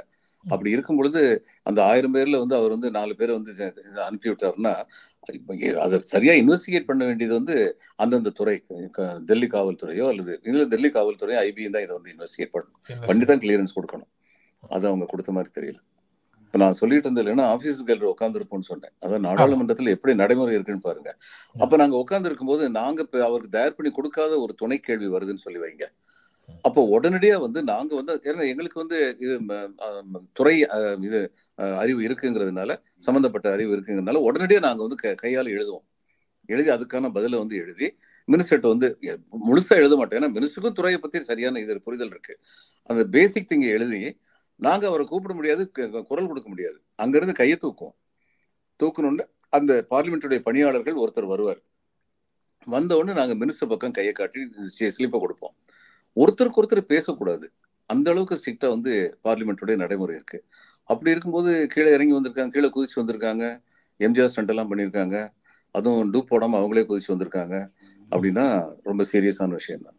[0.44, 1.22] அப்படி இருக்கும் பொழுது
[1.62, 3.52] அந்த ஆயிரம் பேர்ல வந்து அவர் வந்து நாலு பேர் வந்து
[4.08, 4.74] அனுப்பி விட்டாருன்னா
[5.84, 7.56] அதை சரியா இன்வெஸ்டிகேட் பண்ண வேண்டியது வந்து
[8.04, 8.56] அந்தந்த துறை
[9.30, 12.80] டெல்லி காவல்துறையோ அல்லது இதுல டெல்லி காவல்துறையோ ஐபியும் தான் இதை வந்து இன்வெஸ்டிகேட் பண்ணணும்.
[13.08, 14.10] பண்ணி தான் கிளியரன்ஸ் கொடுக்கணும்.
[14.76, 15.78] அது அவங்க கொடுத்த மாதிரி தெரியல.
[16.46, 18.92] இப்ப நான் சொல்லிட்டு இருந்தது இல்லைன்னா ஆபீஸ் கேலரி உட்காந்துருப்போம்னு சொன்னேன்.
[19.04, 21.10] அதான் நாடாளுமன்றத்துல எப்படி நடைமுறை இருக்குன்னு பாருங்க.
[21.62, 25.62] அப்ப நாங்க உட்கார்ந்து இருக்கும்போது நாங்க இப்ப அவருக்கு தயார் பண்ணி கொடுக்காத ஒரு துணை கேள்வி வருதுன்னு சொல்லி
[25.64, 25.86] வைங்க.
[26.62, 29.40] அப்போ உடனடியா வந்து நாங்க வந்து ஏன்னா எங்களுக்கு வந்து இது
[30.32, 30.66] துறை
[31.00, 35.86] இது அறிவு இருக்குங்கிறதுனால சம்பந்தப்பட்ட அறிவு இருக்குங்கிறதுனால உடனடியா நாங்க வந்து க- எழுதுவோம்.
[36.46, 37.96] எழுதி அதுக்கான பதிலை வந்து எழுதி
[38.32, 38.98] மினிஸ்டர்கிட்ட வந்து
[39.50, 40.22] முழுசா எழுத மாட்டோம்.
[40.22, 42.38] ஏன்னா மினிஸ்டருக்கும் துறையை பத்தி சரியான இது புரிதல் இருக்கு.
[42.82, 44.20] அந்த பேசிக் திங்க எழுதி
[44.56, 46.82] நாங்க அவரை கூப்பிட முடியாது குரல் கொடுக்க முடியாது.
[46.94, 47.96] அங்கிருந்து கையை தூக்குவோம்.
[48.82, 51.60] தூக்கணும்னு அந்த பார்லிமெண்ட்டுடைய பணியாளர்கள் ஒருத்தர் வருவார்.
[52.64, 55.54] வந்த உடனே நாங்க மினிஸ்டர் பக்கம் கையை காட்டி ஸ்லிப்பை கொடுப்போம்.
[56.22, 57.46] ஒருத்தருக்கு ஒருத்தர் பேசக்கூடாது.
[57.90, 58.92] அந்த அளவுக்கு ஸ்ட்ரிக்டா வந்து
[59.24, 60.38] பார்லிமெண்ட்டுடைய நடைமுறை இருக்கு.
[60.90, 63.44] அப்படி இருக்கும்போது கீழே இறங்கி வந்திருக்காங்க கீழே குதிச்சு வந்திருக்காங்க.
[64.00, 65.16] எம்ஜிஆர் ஸ்டண்ட் எல்லாம் பண்ணியிருக்காங்க.
[65.74, 67.56] அதுவும் டூப் போடாம அவங்களே குதிச்சு வந்திருக்காங்க.
[68.14, 68.46] அப்படின்னா
[68.88, 69.98] ரொம்ப சீரியஸான விஷயம் தான்.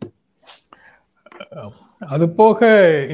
[2.14, 2.60] அது போக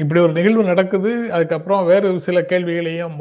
[0.00, 1.10] இப்படி ஒரு நிகழ்வு நடக்குது.
[1.36, 3.14] அதுக்கப்புறம் வேறு சில கேள்விகளையும்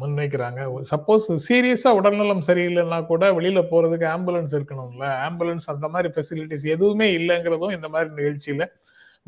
[0.00, 0.60] முன்வைக்கிறாங்க.
[0.90, 5.06] சப்போஸ் சீரியஸா உடல்நலம் சரியில்லைன்னா கூட வெளியில போறதுக்கு ஆம்புலன்ஸ் இருக்கணும்ல.
[5.28, 8.66] ஆம்புலன்ஸ் அந்த மாதிரி ஃபெசிலிட்டிஸ் எதுவுமே இல்லைங்கிறதும் இந்த மாதிரி நிகழ்ச்சியில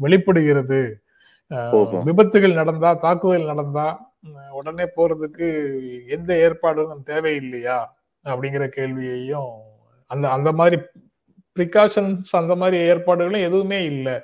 [0.04, 0.80] வெளிப்படுகிறது.
[2.08, 3.86] விபத்துகள் நடந்தா தாக்குதல் நடந்தா
[4.52, 5.46] உடனே போறதுக்கு
[6.08, 7.78] எந்த ஏற்பாடும் தேவையில்லையா?
[8.24, 9.52] அப்படிங்கிற கேள்வியையும்
[10.10, 10.76] அந்த அந்த மாதிரி
[11.56, 14.16] ப்ரிகாஷன்ஸ் அந்த மாதிரி ஏற்பாடுகளும் எதுவுமே இல்லை.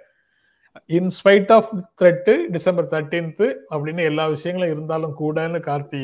[0.97, 6.03] In spite of threat December thirteenth அப்படின்னு எல்லா விஷயங்களும் இருந்தாலும் கூடன்னு கார்த்தி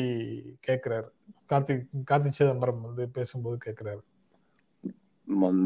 [0.67, 1.09] கேக்குறாரு.
[1.49, 1.75] கார்த்தி
[2.11, 4.01] கார்த்தி சிதம்பரம் வந்து பேசும்போது கேக்குறாரு.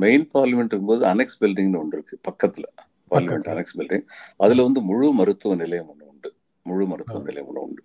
[0.03, 2.67] மெயின் பார்லிமெண்ட் இருக்கும்போது அனெக்ஸ் பில்டிங்னு ஒன்று இருக்கு பக்கத்துல.
[3.11, 3.49] பார்லிமெண்ட்.
[3.53, 4.05] அனெக்ஸ் பில்டிங்
[4.45, 6.31] அதுல வந்து முழு மருத்துவ நிலையம் ஒன்று உண்டு.
[6.65, 7.83] முழு மருத்துவ நிலையம் ஒன்று உண்டு.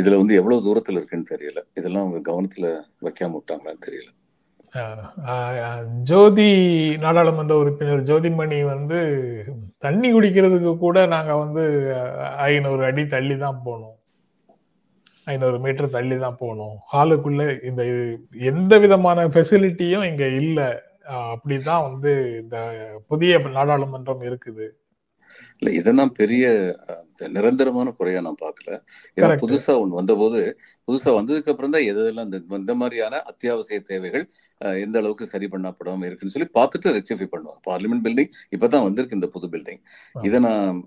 [0.00, 1.60] இதுல வந்து எவ்வளவு தூரத்துல இருக்குன்னு தெரியல.
[1.78, 2.66] இதெல்லாம் அவங்க கவனத்துல
[3.06, 4.10] வைக்காம விட்டாங்களான்னு தெரியல.
[6.10, 6.46] ஜோதி
[7.02, 9.00] நாடாளுமன்ற உறுப்பினர் ஜோதிமணி வந்து
[9.84, 11.64] தண்ணி குடிக்கிறதுக்கு கூட நாங்க வந்து
[12.46, 13.96] ஐநூறு அடி தள்ளி தான் போனோம்.
[15.32, 16.76] ஐநூறு மீட்டர் தள்ளி தான் போனோம்.
[16.92, 17.82] ஹாலுக்குள்ள இந்த
[18.52, 20.60] எந்த விதமான ஃபெசிலிட்டியும் இங்க இல்ல.
[21.32, 22.12] அப்படிதான் வந்து
[22.42, 22.58] இந்த
[23.10, 24.68] புதிய நாடாளுமன்றம் இருக்குது.
[25.58, 26.44] இல்ல இதெல்லாம் பெரிய
[27.36, 28.70] நிரந்தரமான குறையா நான் பார்க்கல.
[29.16, 29.28] ஏன்னா.
[29.42, 30.40] புதுசா ஒண்ணு வந்தபோது
[30.88, 34.24] புதுசா வந்ததுக்கு அப்புறம் தான் எது எதெல்லாம் இந்த மாதிரியான அத்தியாவசிய தேவைகள்
[34.84, 37.60] எந்த அளவுக்கு சரி பண்ணப்படாம இருக்குன்னு சொல்லி பார்த்துட்டு ரெக்டிஃபை பண்ணுவோம்.
[37.68, 39.82] பார்லிமெண்ட் பில்டிங் இப்பதான் வந்திருக்கு இந்த புது பில்டிங்.
[40.28, 40.82] இதை நான்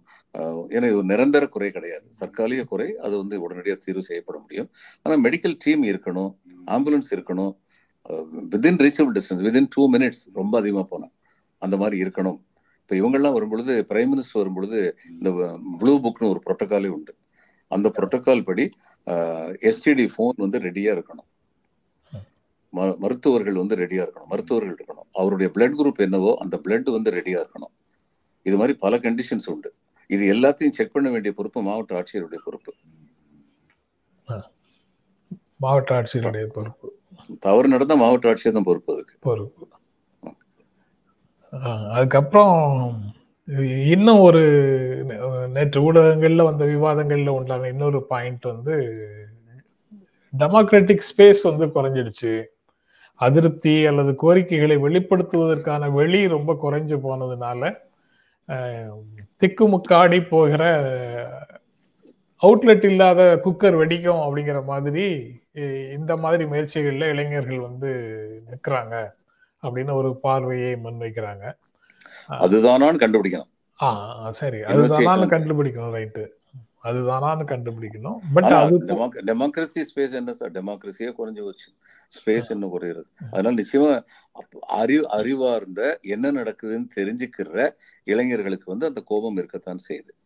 [0.75, 2.07] ஏன்னா இது ஒரு நிரந்தர குறை கிடையாது.
[2.21, 4.69] தற்காலிக குறை அது வந்து உடனடியாக தீர்வு செய்யப்பட முடியும்.
[5.03, 6.31] ஆனா மெடிக்கல் டீம் இருக்கணும்
[6.75, 7.53] ஆம்புலன்ஸ் இருக்கணும்
[8.51, 11.11] within reachable distance within two minutes ரொம்ப அதிகமா போனேன்.
[11.57, 12.43] அந்த மாதிரி இருக்கணும்.
[12.81, 17.15] இப்போ இவங்கெல்லாம் வரும்பொழுது பிரைம் மினிஸ்டர் வரும்பொழுது இந்த ப்ளூ புக்னு ஒரு ப்ரோட்டோக்காலே உண்டு.
[17.67, 18.69] அந்த ப்ரோட்டோக்கால் படி
[19.05, 21.33] எஸ்டிடி ஃபோன் வந்து ரெடியா இருக்கணும்.
[22.73, 24.25] ம- மருத்துவர்கள் வந்து ரெடியாக இருக்கணும்.
[24.25, 25.07] மருத்துவர்கள் இருக்கணும்.
[25.11, 27.75] அவருடைய பிளட் குரூப் என்னவோ அந்த பிளட் வந்து ரெடியாக இருக்கணும்.
[28.43, 29.73] இது மாதிரி பல கண்டிஷன்ஸ் உண்டு.
[30.07, 32.73] இது எல்லாத்தையும் செக் பண்ண வேண்டிய பொறுப்பு மாவட்ட ஆட்சியருடைய பொறுப்பு.
[35.57, 36.97] மாவட்ட ஆட்சியருடைய பொறுப்பு.
[37.39, 39.15] தவறு நடந்தால் மாவட்ட ஆட்சியர் தான் பொறுப்பு அதுக்கு.
[39.21, 39.63] பொறுப்பு.
[41.97, 42.55] அதுக்கப்புறம்
[43.93, 44.41] இன்னும் ஒரு
[45.53, 48.75] நேற்று ஊடகங்களில் வந்த விவாதங்களில் உண்டான இன்னொரு பாயிண்ட் வந்து
[50.33, 52.33] டெமோக்ராட்டிக் ஸ்பேஸ் வந்து குறைஞ்சிடுச்சு.
[53.19, 57.61] அதிருப்தி அல்லது கோரிக்கைகளை வெளிப்படுத்துவதற்கான வெளி ரொம்ப குறைஞ்சு போனதுனால
[59.41, 60.63] திக்குமுக்காடி போகிற
[62.41, 65.05] அவுட்லெட் இல்லாத குக்கர் வெடிக்கும் அப்படிங்கிற மாதிரி
[65.91, 67.91] இந்த மாதிரி முயற்சிகள்ல இளைஞர்கள் வந்து
[68.51, 69.11] நிற்கிறாங்க
[69.61, 71.57] அப்படின்னு ஒரு பார்வையை முன்வைக்கிறாங்க.
[72.29, 73.49] அதுதானான்னு கண்டுபிடிக்கணும்.
[73.81, 74.57] ஆ சரி.
[74.57, 76.27] அதுதானான்னு கண்டுபிடிக்கணும் ரைட்டு.
[76.83, 78.17] அதுதானான்னு கண்டுபிடிக்கணும்.
[78.33, 78.85] பட் அது
[79.25, 80.51] டெமோக்ரஸி ஸ்பேஸ் என்ன சார்?
[80.51, 81.71] டெமோக்ரஸியே குறைஞ்சு போச்சு.
[82.07, 83.05] ஸ்பேஸ் என்ன குறையிறது.
[83.31, 90.24] அதனால நிச்சயமா அப்ப அறிவு அறிவார்ந்த என்ன நடக்குதுன்னு தெரிஞ்சுக்கிற இளைஞர்களுக்கு வந்து அந்த கோபம் இருக்கத்தான் செய்யுது.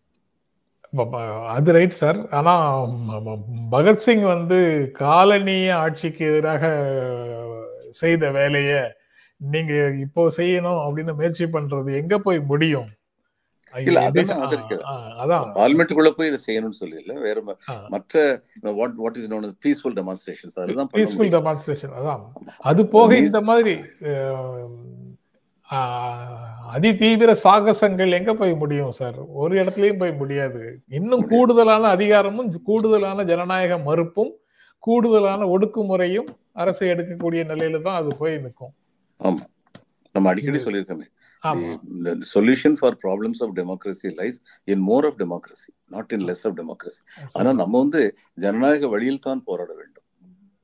[1.49, 2.53] அது ரைட் சார் ஆனா
[3.71, 4.59] பகத்சிங் வந்து
[4.99, 6.63] காலனிய ஆட்சிக்கு எதிராக
[7.91, 8.71] செய்த வேலைய
[9.41, 12.89] நீங்க இப்போ செய்யணும் அப்படின்னு முயற்சி பண்றது எங்க போய் முடியும்?
[13.73, 13.99] இல்ல,
[15.55, 17.75] பார்லிமெண்ட்டுக்குள்ள போய் இதை செய்யணும்னு சொல்லல வேற ம- ஆ.
[17.89, 18.15] மற்ற
[18.73, 22.23] what what is known peaceful demonstrations பண்ண பீஸ்ஃபுல் டெமான்ஸ்ட்ரேஷன் அதான்.
[22.63, 23.75] அது போக இந்த மாதிரி
[25.69, 30.61] அஹ், ஆஹ், அதிதீவிர சாகசங்கள் எங்க போய் முடியும் சார் ஒரு இடத்துலயும் போய் முடியாது.
[30.91, 31.23] இன்னும்.
[31.27, 34.31] கூடுதலான அதிகாரமும் கூடுதலான ஜனநாயக மறுப்பும்
[34.83, 38.73] கூடுதலான ஒடுக்குமுறையும் அரசு எடுக்கக்கூடிய நிலையில தான் அது போய் நிற்கும்.
[39.19, 39.43] ஆமா.
[40.15, 41.07] நம்ம அடிக்கடி சொல்லியிருக்கோமே.
[42.05, 46.53] the solution for problems of democracy lies in more of democracy not in less of
[46.53, 47.01] democracy.
[47.33, 48.01] ஆனா நம்ம வந்து
[48.37, 50.05] ஜனநாயக வழியில் தான் போராட வேண்டும்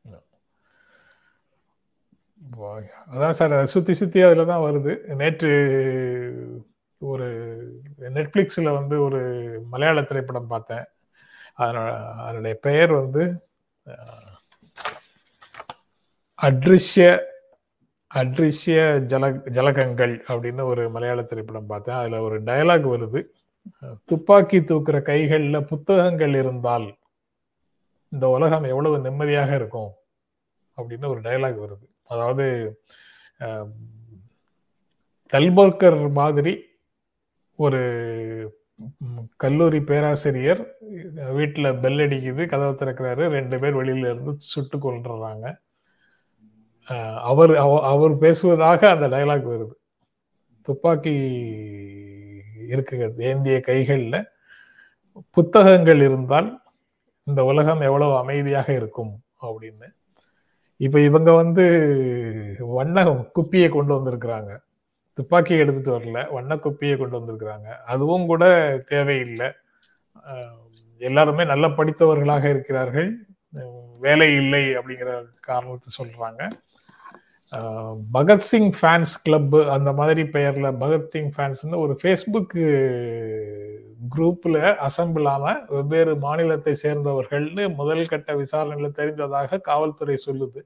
[0.05, 0.23] வா-
[3.11, 5.15] அதான் சார் சுத்தி சுத்தி அதுல தான் வருது.
[5.15, 5.51] நேற்று
[6.97, 7.27] ஒரு
[7.99, 9.21] நெட்ஃப்ளிக்ஸில் வந்து ஒரு
[9.71, 10.85] மலையாள திரைப்படம் பார்த்தேன்.
[11.57, 13.23] அதனோட அதனுடைய பெயர் வந்து
[16.41, 17.19] அட்ரிஷ்ய
[18.15, 18.79] அட்ரிஷ்ய
[19.11, 21.95] ஜல ஜலகங்கள் அப்படின்னு ஒரு மலையாள திரைப்படம் பார்த்தேன்.
[21.95, 23.21] அதில் ஒரு டயலாக் வருது.
[24.05, 26.97] துப்பாக்கி தூக்குற கைகளில் புத்தகங்கள் இருந்தால்
[28.09, 29.91] இந்த உலகம் எவ்வளவு நிம்மதியாக இருக்கும்
[30.77, 31.85] அப்படின்னு ஒரு டயலாக் வருது.
[32.07, 32.45] அதாவது
[33.39, 33.69] அஹ்,
[36.11, 36.63] மாதிரி
[37.59, 37.81] ஒரு
[39.37, 40.75] கல்லூரி பேராசிரியர்
[41.33, 45.45] வீட்டில் பெல் அடிக்குது கதவை திறக்கிறாரு ரெண்டு பேர் வெளியில இருந்து சுட்டு கொள்றாங்க
[47.21, 49.75] அவர் அவ- அவர் பேசுவதாக அந்த டைலாக் வருது.
[50.61, 51.13] துப்பாக்கி
[52.67, 54.25] இருக்கு ஏந்திய கைகளில்.
[55.29, 56.61] புத்தகங்கள் இருந்தால்
[57.23, 59.87] இந்த உலகம் எவ்வளவு அமைதியாக இருக்கும் அப்படின்னு.
[60.77, 61.65] இப்ப இவங்க வந்து
[62.77, 63.03] வண்ண
[63.35, 64.51] குப்பியை கொண்டு வந்திருக்கிறாங்க.
[65.17, 67.67] துப்பாக்கி எடுத்துட்டு வரல வண்ண குப்பியை கொண்டு வந்திருக்கிறாங்க.
[67.93, 68.45] அதுவும் கூட
[68.87, 69.49] தேவையில்லை.
[70.97, 73.09] எல்லாருமே நல்ல படித்தவர்களாக இருக்கிறார்கள்.
[73.99, 76.41] வேலை இல்லை அப்படிங்கிற காரணத்தை சொல்றாங்க.
[78.13, 82.55] பகத்சிங் ஃபேன்ஸ் கிளப் அந்த மாதிரி பெயர்ல பகத்சிங் ஃபேன்ஸ்னு ஒரு ஃபேஸ்புக்
[84.15, 90.61] குரூப்ல அசம்பிள் ஆன வெவ்வேறு மாநிலத்தை சேர்ந்தவர்கள்னு முதல் கட்ட விசாரணையில தெரிந்ததாக காவல்துறை சொல்லுது.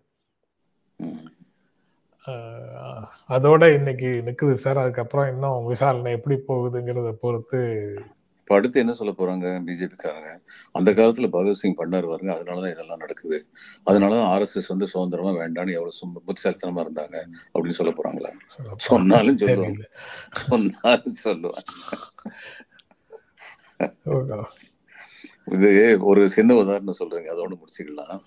[3.29, 4.77] அதோட இன்னைக்கு நிக்குது சார்.
[4.77, 7.59] அதுக்கப்புறம் இன்னும் விசாரணை எப்படி போகுதுங்கிறத பொறுத்து
[8.49, 9.61] இப்ப அடுத்து என்ன சொல்ல போறாங்க?
[9.63, 12.33] பிஜேபி காரங்க அந்த காலத்துல பகத்சிங் பண்ணாரு பாருங்க.
[12.33, 13.47] அதனாலதான் இதெல்லாம் நடக்குது.
[13.85, 18.31] அதனாலதான் ஆர்எஸ்எஸ் வந்து சுதந்திரமா வேண்டாம்னு எவ்வளவு சும்ப- புத்திசாலித்தனமா இருந்தாங்க அப்படின்னு சொல்ல போறாங்களா?
[18.77, 19.89] சொன்னாலும் சொல்லுவாங்க.
[20.31, 21.63] சொன்னாலும் சொல்லுவாங்க.
[25.45, 27.29] இது ஒரு சின்ன உதாரணம் சொல்றேங்க.
[27.29, 28.21] அதோட முடிச்சுக்கலாம்.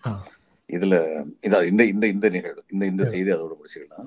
[0.73, 4.07] இதுல இதா இந்த இந்த இந்த நிகழ்வு இந்த இந்த செய்தி அதோட முடிச்சுக்கலாம்.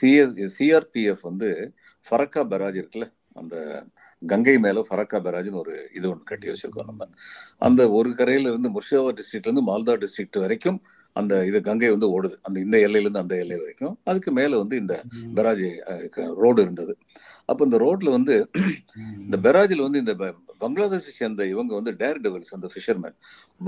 [0.00, 1.74] சிஎஸ் சிஆர்பிஎஃப் வந்து
[2.10, 3.16] ஃபரக்கா பராஜ் இருக்குல்ல?
[3.34, 3.84] அந்த
[4.22, 7.08] கங்கை மேல ஃபரக்கா பராஜ்னு ஒரு இது ஒன்று கட்டி வச்சிருக்கோம் நம்ம.
[7.58, 10.78] அந்த ஒரு கரையில இருந்து முர்ஷிதாபாத் டிஸ்ட்ரிக்ட்ல இருந்து மால்தா டிஸ்ட்ரிக்ட் வரைக்கும்
[11.16, 12.36] அந்த இது கங்கை வந்து ஓடுது.
[12.42, 13.94] அந்த இந்த எல்லையில இருந்து அந்த எல்லை வரைக்கும்.
[14.04, 14.94] அதுக்கு மேல வந்து இந்த
[15.38, 15.64] பெராஜ்
[16.42, 16.94] ரோடு இருந்தது.
[17.44, 18.34] அப்ப இந்த ரோட்ல வந்து
[19.24, 20.14] இந்த பெராஜில் வந்து இந்த
[20.62, 23.16] பங்களாதேஷை சேர்ந்த இவங்க வந்து டேர் டெவல்ஸ் அந்த ஃபிஷர்மேன்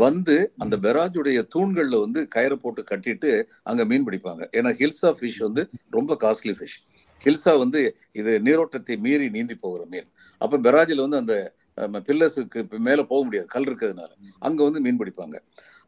[0.03, 3.31] வந்து அந்த பெராஜுடைய தூண்கள்ல வந்து கயிறை போட்டு கட்டிட்டு
[3.63, 4.43] அங்க மீன் பிடிப்பாங்க.
[4.59, 6.79] ஏன்னா ஹில்சா ஃபிஷ் வந்து ரொம்ப காஸ்ட்லி ஃபிஷ்
[7.25, 10.09] ஹில்சா வந்து இது நீரோட்டத்தை மீறி நீந்தி போகிற மீன்.
[10.39, 14.11] அப்ப பெராஜில் வந்து அந்த பில்லர்ஸுக்கு மேல போக முடியாது கல் இருக்கிறதுனால.
[14.39, 15.39] அங்க வந்து மீன் பிடிப்பாங்க.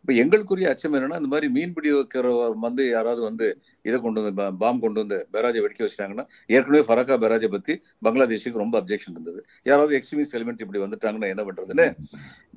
[0.07, 4.81] இப்ப எங்களுக்குரிய அச்சம் என்னன்னா இந்த மாதிரி மீன்பிடி வைக்கிற வந்து யாராவது வந்து இதை கொண்டு வந்து பாம்
[4.81, 9.45] கொண்டு வந்து பேராஜை வெடிக்க வச்சிட்டாங்கன்னா ஏற்கனவே ஃபரக்கா பேராஜை பத்தி பங்களாதேஷுக்கு ரொம்ப அப்ஜெக்ஷன் இருந்தது.
[9.63, 11.97] யாராவது எக்ஸ்ட்ரீமிஸ்ட் எலிமெண்ட் இப்படி வந்துட்டாங்கன்னா என்ன பண்றதுன்னு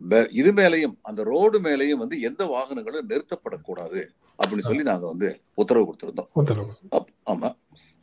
[0.09, 4.07] ப- இது மேலையும் அந்த ரோடு மேலையும் வந்து எந்த வாகனங்களும் நிறுத்தப்படக்கூடாது
[4.39, 6.27] அப்படின்னு சொல்லி நாங்க வந்து உத்தரவு கொடுத்திருந்தோம்.
[7.25, 7.55] ஆமா.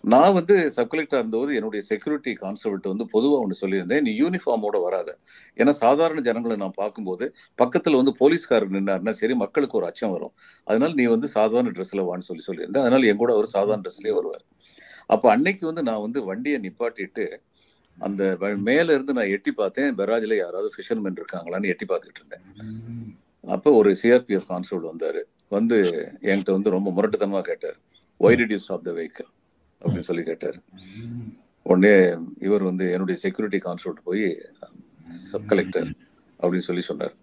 [0.05, 4.01] நான் வந்து சப் கலெக்டர் இருந்தபோது என்னுடைய செக்யூரிட்டி கான்ஸ்டபிள்கிட்ட வந்து பொதுவாக ஒன்று சொல்லியிருந்தேன்.
[4.01, 5.19] நீ யூனிஃபார்மோட வராத.
[5.57, 10.35] ஏன்னா சாதாரண ஜனங்களை நான் பார்க்கும்போது பக்கத்துல வந்து போலீஸ்காரர் நின்னார்னா சரி மக்களுக்கு ஒரு அச்சம் வரும்.
[10.65, 12.85] அதனால நீ வந்து சாதாரண ட்ரெஸ்ல வான்னு சொல்லி சொல்லியிருந்தேன்.
[12.87, 14.45] அதனால என் கூட அவர் சாதாரண ட்ரெஸ்லேயே வருவார்.
[15.07, 17.27] அப்போ அன்னைக்கு வந்து நான் வந்து வண்டியை நிப்பாட்டிட்டு
[17.99, 19.97] அந்த மேல இருந்து நான் எட்டி பார்த்தேன்.
[19.97, 22.45] பெராஜ்ல யாராவது ஃபிஷர்மேன் இருக்காங்களான்னு எட்டி பார்த்துக்கிட்டு இருந்தேன்.
[23.45, 25.23] அப்போ ஒரு சிஆர்பிஎஃப் கான்ஸ்டபிள் வந்தாரு.
[25.49, 25.79] வந்து
[26.23, 27.79] என்கிட்ட வந்து ரொம்ப முரட்டுத்தனமாக கேட்டார்.
[28.21, 29.31] Why did you stop the vehicle
[29.83, 30.57] அப்படின்னு சொல்லி கேட்டார்.
[31.63, 34.41] உடனே இவர் வந்து என்னுடைய செக்யூரிட்டி கான்ஸ்டபிள் போய்
[35.09, 35.91] சப் கலெக்டர்
[36.41, 37.15] அப்படின்னு சொல்லி சொன்னார்.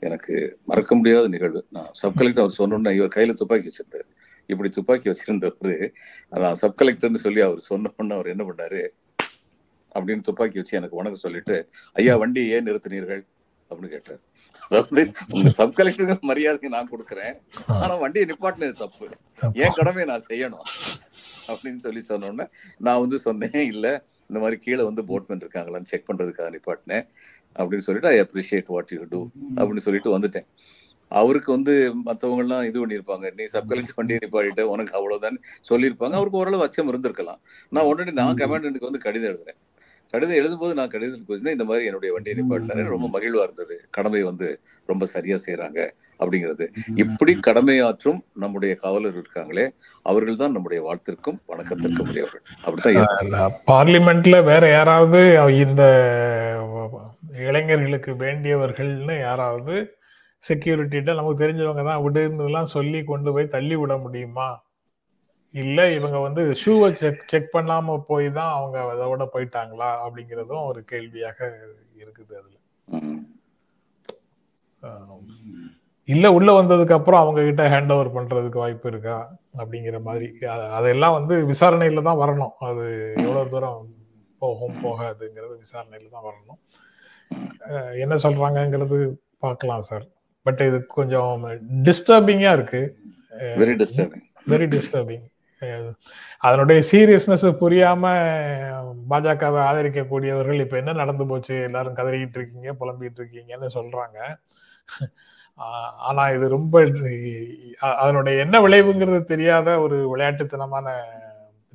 [0.00, 1.66] எனக்கு மறக்க முடியாத நிகழ்வு.
[1.70, 4.08] நான் சப் கலெக்டர் அவர் சொன்னோன்னே இவர் கையில துப்பாக்கி வச்சிருந்தார்.
[4.46, 5.90] இப்படி துப்பாக்கி வச்சிருந்தவர்
[6.28, 8.88] நான் சப் கலெக்டர்னு சொல்லி அவர் சொன்ன உடனே அவர் என்ன பண்ணாரு?
[9.94, 13.26] அப்படின்னு துப்பாக்கி வச்சு எனக்கு வணக்கம் சொல்லிட்டு ஐயா வண்டி ஏன் நிறுத்தினீர்கள்?
[13.70, 14.20] அப்படின்னு கேட்டார்.
[14.68, 17.36] அதாவது உங்க சப் கலெக்டருக்கு மரியாதை நான் கொடுக்குறேன்.
[17.66, 19.08] ஆனா வண்டியை நிப்பாட்டினது தப்பு.
[19.52, 20.66] என் கடமையை நான் செய்யணும்?
[21.48, 22.46] அப்படின்னு சொல்லி சொன்ன உடனே
[22.78, 23.86] நான் வந்து சொன்னேன் இல்ல
[24.30, 27.04] இந்த மாதிரி கீழே வந்து போட்மேன் இருக்காங்களான்னு செக் பண்றதுக்காக நிப்பாட்டினேன்
[27.56, 29.20] அப்படின்னு சொல்லிட்டு I appreciate what you do
[29.56, 30.46] அப்படின்னு சொல்லிட்டு வந்துட்டேன்.
[31.10, 35.38] அவருக்கு வந்து மத்தவங்க எல்லாம் இது பண்ணியிருப்பாங்க நீ சப் கலெக்டர் வண்டியை நிப்பாட்டிட்ட உனக்கு அவ்வளவுதான்
[35.70, 36.14] சொல்லியிருப்பாங்க.
[36.18, 37.40] அவருக்கு ஓரளவு அச்சம் இருந்திருக்கலாம்.
[37.70, 39.58] நான் உடனே நான் கமாண்டன்ட்டுக்கு வந்து கடிதம் எழுதுறேன்.
[40.12, 42.84] கடிதம் எழுதும்போது நான் கடிதத்துக்கு வச்சிருந்தேன் இந்த மாதிரி என்னுடைய வண்டியை நிப்பாட்டினாரு.
[42.94, 43.74] ரொம்ப மகிழ்வா இருந்தது.
[43.90, 44.46] கடமை வந்து
[44.86, 45.80] ரொம்ப சரியா செய்யறாங்க
[46.20, 46.66] அப்படிங்கிறது.
[47.04, 49.66] இப்படி கடமையாற்றும் நம்முடைய காவலர்கள் இருக்காங்களே
[50.02, 52.44] அவர்கள் தான் நம்முடைய வாழ்த்திற்கும் வணக்கத்திற்கும் உரியவர்கள்.
[52.64, 53.58] அப்படித்தான்.
[53.72, 55.20] பார்லிமெண்ட்ல வேற யாராவது
[55.64, 55.82] இந்த
[57.48, 59.74] இளைஞர்களுக்கு வேண்டியவர்கள்னு யாராவது
[60.44, 64.48] செக்யூரிட்டிட்ட நமக்கு தெரிஞ்சவங்க தான் விடுலாம் சொல்லி கொண்டு போய் தள்ளி விட முடியுமா?
[65.54, 71.38] இல்ல இவங்க வந்து ஷூவை செக் செக் பண்ணாம போய் தான் அவங்க அதோட போயிட்டாங்களா அப்படிங்கறதும் ஒரு கேள்வியாக
[72.02, 72.56] இருக்குது அதுல.
[76.08, 79.16] இல்ல உள்ள வந்ததுக்கு அப்புறம் அவங்க கிட்ட ஹேண்ட் ஓவர் பண்றதுக்கு வாய்ப்பு இருக்கா
[79.60, 80.28] அப்படிங்கிற மாதிரி.
[80.78, 82.54] அதெல்லாம் வந்து விசாரணையில தான் வரணும்.
[82.68, 82.84] அது
[83.24, 83.80] எவ்வளவு தூரம்
[84.42, 86.60] போகும் போகாதுங்கிறது விசாரணையில தான் வரணும்.
[88.04, 88.98] என்ன சொல்றாங்கங்கிறது
[89.44, 90.06] பார்க்கலாம் சார்.
[90.46, 91.44] பட் இது கொஞ்சம்
[91.88, 92.82] டிஸ்டர்பிங்கா இருக்கு.
[93.62, 95.26] வெரி டிஸ்டர்பிங் வெரி டிஸ்டர்பிங்
[96.46, 98.12] அதனுடைய சீரியஸ்னஸ் புரியாம
[99.10, 101.56] பாஜகவை ஆதரிக்கக்கூடியவர்கள் இப்ப என்ன நடந்து போச்சு?
[101.68, 104.18] எல்லாரும் கதறிக்கிட்டு இருக்கீங்க புலம்பிட்டு இருக்கீங்கன்னு சொல்றாங்க
[106.08, 106.82] ஆனா இது ரொம்ப
[108.02, 110.86] அதனுடைய என்ன விளைவுங்கிறது தெரியாத ஒரு விளையாட்டுத்தனமான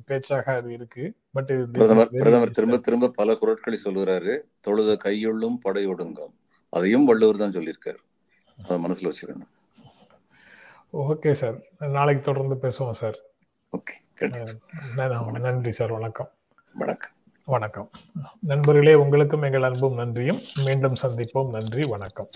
[0.08, 1.04] பேச்சாக அது இருக்கு.
[1.36, 4.32] பட் பிரதமர் பிரதமர் திரும்ப திரும்ப பல குரட்களை சொல்லுகிறாரு.
[4.66, 6.34] தொழுத கையுள்ளும் படையொடுங்கும்
[6.72, 8.00] அதையும் வள்ளுவர் தான் சொல்லியிருக்காரு.
[8.58, 9.52] அதை மனசுல வச்சுக்கணும்.
[11.04, 11.56] Okay sir.
[11.98, 13.18] நாளைக்கு தொடர்ந்து பேசுவோம் சார்.
[13.76, 15.92] ஓகே நன்றி சார்.
[15.92, 16.30] வணக்கம்.
[16.74, 17.10] வணக்கம்.
[17.44, 17.90] வணக்கம்.
[18.40, 20.38] நண்பர்களே உங்களுக்கும் எங்கள் அன்பும் நன்றியும்.
[20.64, 21.50] மீண்டும் சந்திப்போம்.
[21.50, 22.28] நன்றி வணக்கம்.